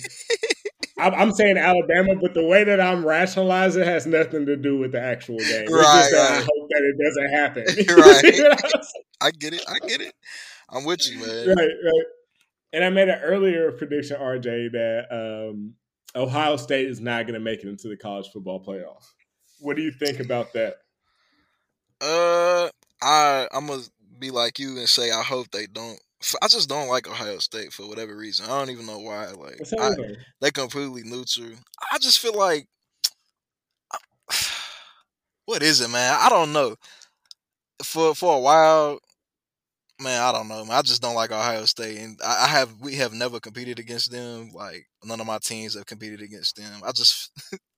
[1.04, 4.94] I'm, I'm saying Alabama, but the way that I'm rationalizing has nothing to do with
[4.94, 5.68] the actual game.
[5.70, 6.14] Right, right.
[6.14, 7.66] I hope that it doesn't happen.
[7.98, 8.84] right.
[9.22, 9.64] I get it.
[9.68, 10.14] I get it.
[10.70, 11.48] I'm with you, man.
[11.50, 12.06] Right, right.
[12.72, 15.76] And I made an earlier prediction, RJ, that um,
[16.16, 19.06] Ohio State is not going to make it into the college football playoff.
[19.60, 20.76] What do you think about that?
[22.02, 22.70] Uh,
[23.02, 23.84] I I'm gonna
[24.20, 26.00] be like you and say I hope they don't.
[26.42, 28.46] I just don't like Ohio State for whatever reason.
[28.46, 29.28] I don't even know why.
[29.32, 29.92] Like I,
[30.42, 31.58] they completely neutral.
[31.92, 32.68] I just feel like
[35.46, 36.18] what is it, man?
[36.20, 36.76] I don't know.
[37.84, 39.00] For for a while,
[40.00, 40.66] man, I don't know.
[40.66, 40.78] Man.
[40.78, 44.12] I just don't like Ohio State, and I, I have we have never competed against
[44.12, 44.52] them.
[44.54, 46.82] Like none of my teams have competed against them.
[46.86, 47.32] I just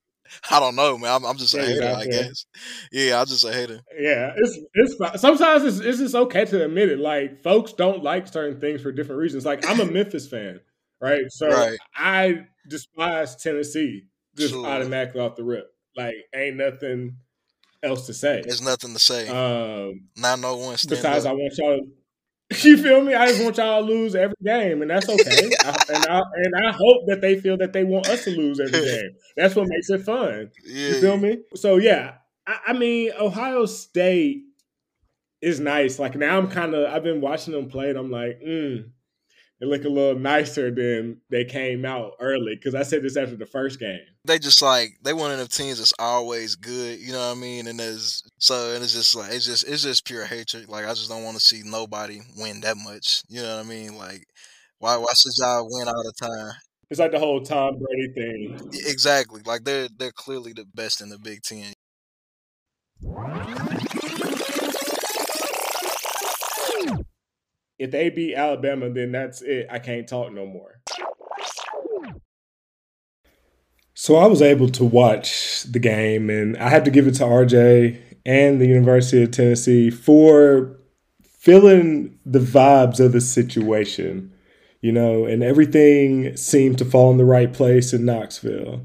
[0.50, 1.12] I don't know, man.
[1.12, 2.46] I'm, I'm just a hater, I guess.
[2.92, 3.80] Yeah, I'm just a hater.
[3.98, 6.98] Yeah, it's it's sometimes it's it's just okay to admit it.
[6.98, 9.44] Like folks don't like certain things for different reasons.
[9.44, 10.60] Like I'm a Memphis fan,
[11.00, 11.24] right?
[11.28, 11.78] So right.
[11.94, 14.04] I despise Tennessee
[14.36, 15.72] just automatically off the rip.
[15.96, 17.16] Like ain't nothing
[17.82, 18.42] else to say.
[18.44, 19.28] There's nothing to say.
[19.28, 20.76] Um, Not no one.
[20.88, 21.32] Besides, up.
[21.32, 21.80] I want y'all.
[22.62, 23.12] You feel me?
[23.14, 25.50] I just want y'all to lose every game, and that's okay.
[25.64, 28.60] I, and I and I hope that they feel that they want us to lose
[28.60, 29.10] every game.
[29.36, 30.50] That's what makes it fun.
[30.64, 30.88] Yeah.
[30.88, 31.38] You feel me?
[31.54, 32.14] So yeah,
[32.46, 34.44] I, I mean, Ohio State
[35.42, 35.98] is nice.
[35.98, 38.90] Like now, I'm kind of I've been watching them play, and I'm like, mm,
[39.60, 42.56] they look a little nicer than they came out early.
[42.56, 44.00] Because I said this after the first game.
[44.24, 46.98] They just like they one of them teams that's always good.
[46.98, 47.66] You know what I mean?
[47.66, 50.68] And there's so and it's just like it's just it's just pure hatred.
[50.68, 53.22] Like I just don't want to see nobody win that much.
[53.28, 53.96] You know what I mean?
[53.96, 54.24] Like
[54.78, 56.52] why why should y'all win all the time?
[56.90, 58.70] It's like the whole Tom Brady thing.
[58.86, 59.40] Exactly.
[59.44, 61.72] Like they're they're clearly the best in the Big Ten.
[67.78, 69.66] If they beat Alabama, then that's it.
[69.70, 70.80] I can't talk no more.
[73.92, 77.24] So I was able to watch the game, and I had to give it to
[77.24, 80.76] RJ and the University of Tennessee for
[81.22, 84.32] feeling the vibes of the situation,
[84.80, 88.84] you know, and everything seemed to fall in the right place in Knoxville.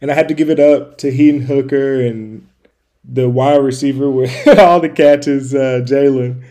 [0.00, 2.48] And I had to give it up to Hendon Hooker and
[3.04, 6.44] the wide receiver with all the catches, uh, Jalin,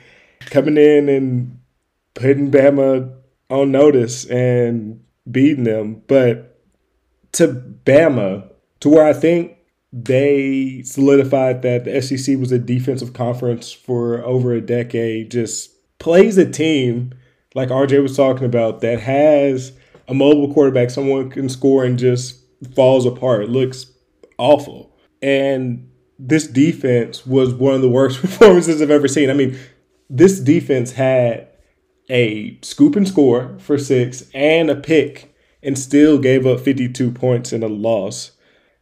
[0.45, 1.59] coming in and
[2.13, 3.13] putting Bama
[3.49, 6.01] on notice and beating them.
[6.07, 6.59] But
[7.33, 8.49] to Bama,
[8.81, 9.57] to where I think
[9.91, 16.37] they solidified that the SEC was a defensive conference for over a decade, just plays
[16.37, 17.13] a team
[17.55, 19.73] like RJ was talking about that has
[20.07, 22.39] a mobile quarterback, someone can score and just
[22.75, 23.49] falls apart.
[23.49, 23.91] Looks
[24.37, 24.91] awful.
[25.21, 25.89] And
[26.19, 29.29] this defense was one of the worst performances I've ever seen.
[29.29, 29.57] I mean,
[30.09, 31.47] this defense had
[32.09, 37.53] a scoop and score for six and a pick and still gave up 52 points
[37.53, 38.31] in a loss.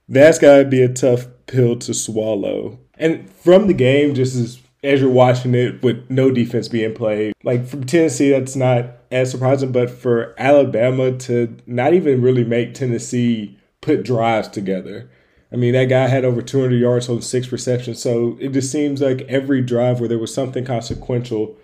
[0.09, 2.79] That's got to be a tough pill to swallow.
[2.95, 7.33] And from the game, just as, as you're watching it with no defense being played,
[7.43, 9.71] like from Tennessee, that's not as surprising.
[9.71, 15.09] But for Alabama to not even really make Tennessee put drives together.
[15.51, 18.01] I mean, that guy had over 200 yards on six receptions.
[18.01, 21.57] So it just seems like every drive where there was something consequential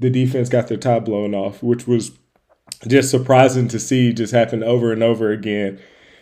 [0.00, 2.12] the defense got their top blown off, which was
[2.86, 5.78] just surprising to see just happen over and over again.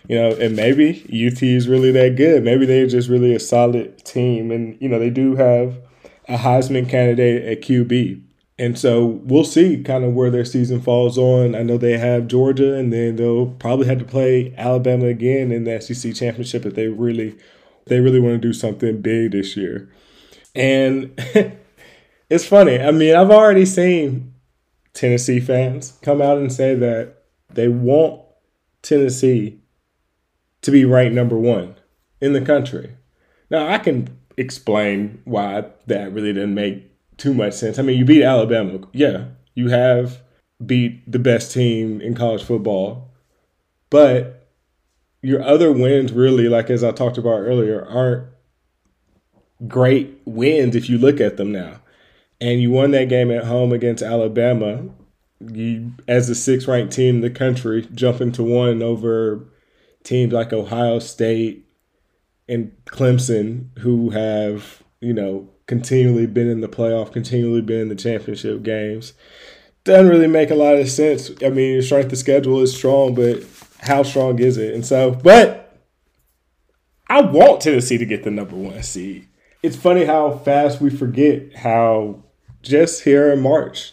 [0.08, 2.42] You know, and maybe UT is really that good.
[2.42, 4.50] Maybe they're just really a solid team.
[4.50, 5.78] And, you know, they do have
[6.28, 8.22] a Heisman candidate at QB.
[8.58, 11.54] And so we'll see kind of where their season falls on.
[11.54, 15.64] I know they have Georgia, and then they'll probably have to play Alabama again in
[15.64, 17.36] the SEC championship if they really,
[17.86, 19.88] they really want to do something big this year.
[20.54, 21.16] And
[22.30, 22.78] it's funny.
[22.78, 24.34] I mean, I've already seen
[24.92, 28.22] Tennessee fans come out and say that they want
[28.82, 29.60] Tennessee
[30.62, 31.76] to be ranked number one
[32.20, 32.96] in the country.
[33.50, 36.84] Now, I can explain why that really didn't make
[37.16, 37.78] too much sense.
[37.78, 38.80] I mean, you beat Alabama.
[38.92, 40.20] Yeah, you have
[40.64, 43.10] beat the best team in college football.
[43.90, 44.48] But
[45.22, 48.28] your other wins, really, like as I talked about earlier, aren't
[49.66, 51.80] great wins if you look at them now
[52.40, 54.84] and you won that game at home against Alabama.
[55.40, 59.48] You, as the sixth ranked team in the country, jumping to one over
[60.04, 61.66] teams like Ohio State
[62.48, 67.94] and Clemson, who have, you know, continually been in the playoff, continually been in the
[67.94, 69.12] championship games.
[69.84, 71.30] doesn't really make a lot of sense.
[71.44, 73.44] I mean, your strength of schedule is strong, but
[73.80, 74.74] how strong is it?
[74.74, 75.78] And so, but
[77.08, 79.28] I want Tennessee to get the number one seed.
[79.62, 82.24] It's funny how fast we forget how
[82.62, 83.92] just here in March,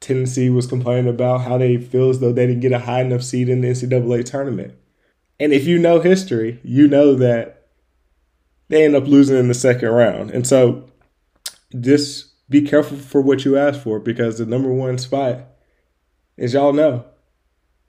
[0.00, 3.22] Tennessee was complaining about how they feel as though they didn't get a high enough
[3.22, 4.74] seed in the NCAA tournament.
[5.38, 7.68] And if you know history, you know that
[8.68, 10.30] they end up losing in the second round.
[10.30, 10.88] And so
[11.80, 15.46] just be careful for what you ask for because the number one spot,
[16.38, 17.04] as y'all know,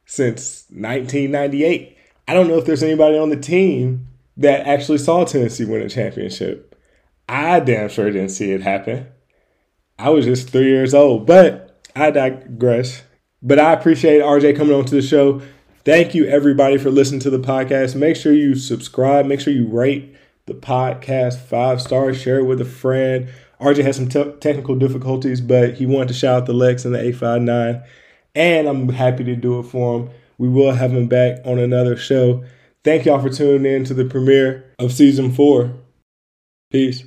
[0.05, 1.97] since 1998,
[2.27, 5.89] I don't know if there's anybody on the team that actually saw Tennessee win a
[5.89, 6.75] championship.
[7.27, 9.07] I damn sure didn't see it happen.
[10.03, 13.03] I was just three years old, but I digress.
[13.41, 15.41] But I appreciate RJ coming on to the show.
[15.85, 17.95] Thank you, everybody, for listening to the podcast.
[17.95, 19.25] Make sure you subscribe.
[19.25, 20.13] Make sure you rate
[20.45, 22.21] the podcast five stars.
[22.21, 23.29] Share it with a friend.
[23.61, 26.93] RJ had some te- technical difficulties, but he wanted to shout out the Lex and
[26.93, 27.81] the 859.
[28.35, 30.09] And I'm happy to do it for him.
[30.37, 32.43] We will have him back on another show.
[32.83, 35.71] Thank y'all for tuning in to the premiere of season four.
[36.71, 37.05] Peace.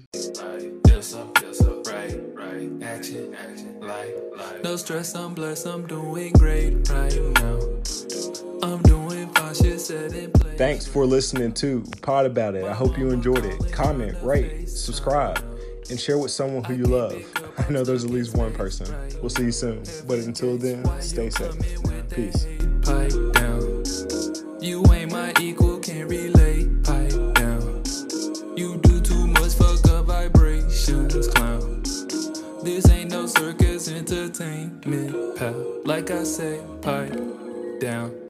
[4.66, 7.60] No stress, I'm blessed, I'm doing great right now.
[8.64, 10.58] I'm doing fine, shit set in place.
[10.58, 12.64] Thanks for listening to Pod About It.
[12.64, 13.72] I hope you enjoyed it.
[13.72, 15.38] Comment, rate, subscribe,
[15.88, 17.14] and share with someone who you love.
[17.58, 18.92] I know there's at least one person.
[19.20, 19.84] We'll see you soon.
[20.04, 21.54] But until then, stay safe.
[22.10, 22.44] Peace.
[22.82, 23.84] Pipe down.
[24.60, 25.75] You ain't my equal,
[34.06, 35.82] entertainment, pal.
[35.84, 37.12] Like I say, pipe
[37.80, 38.16] down.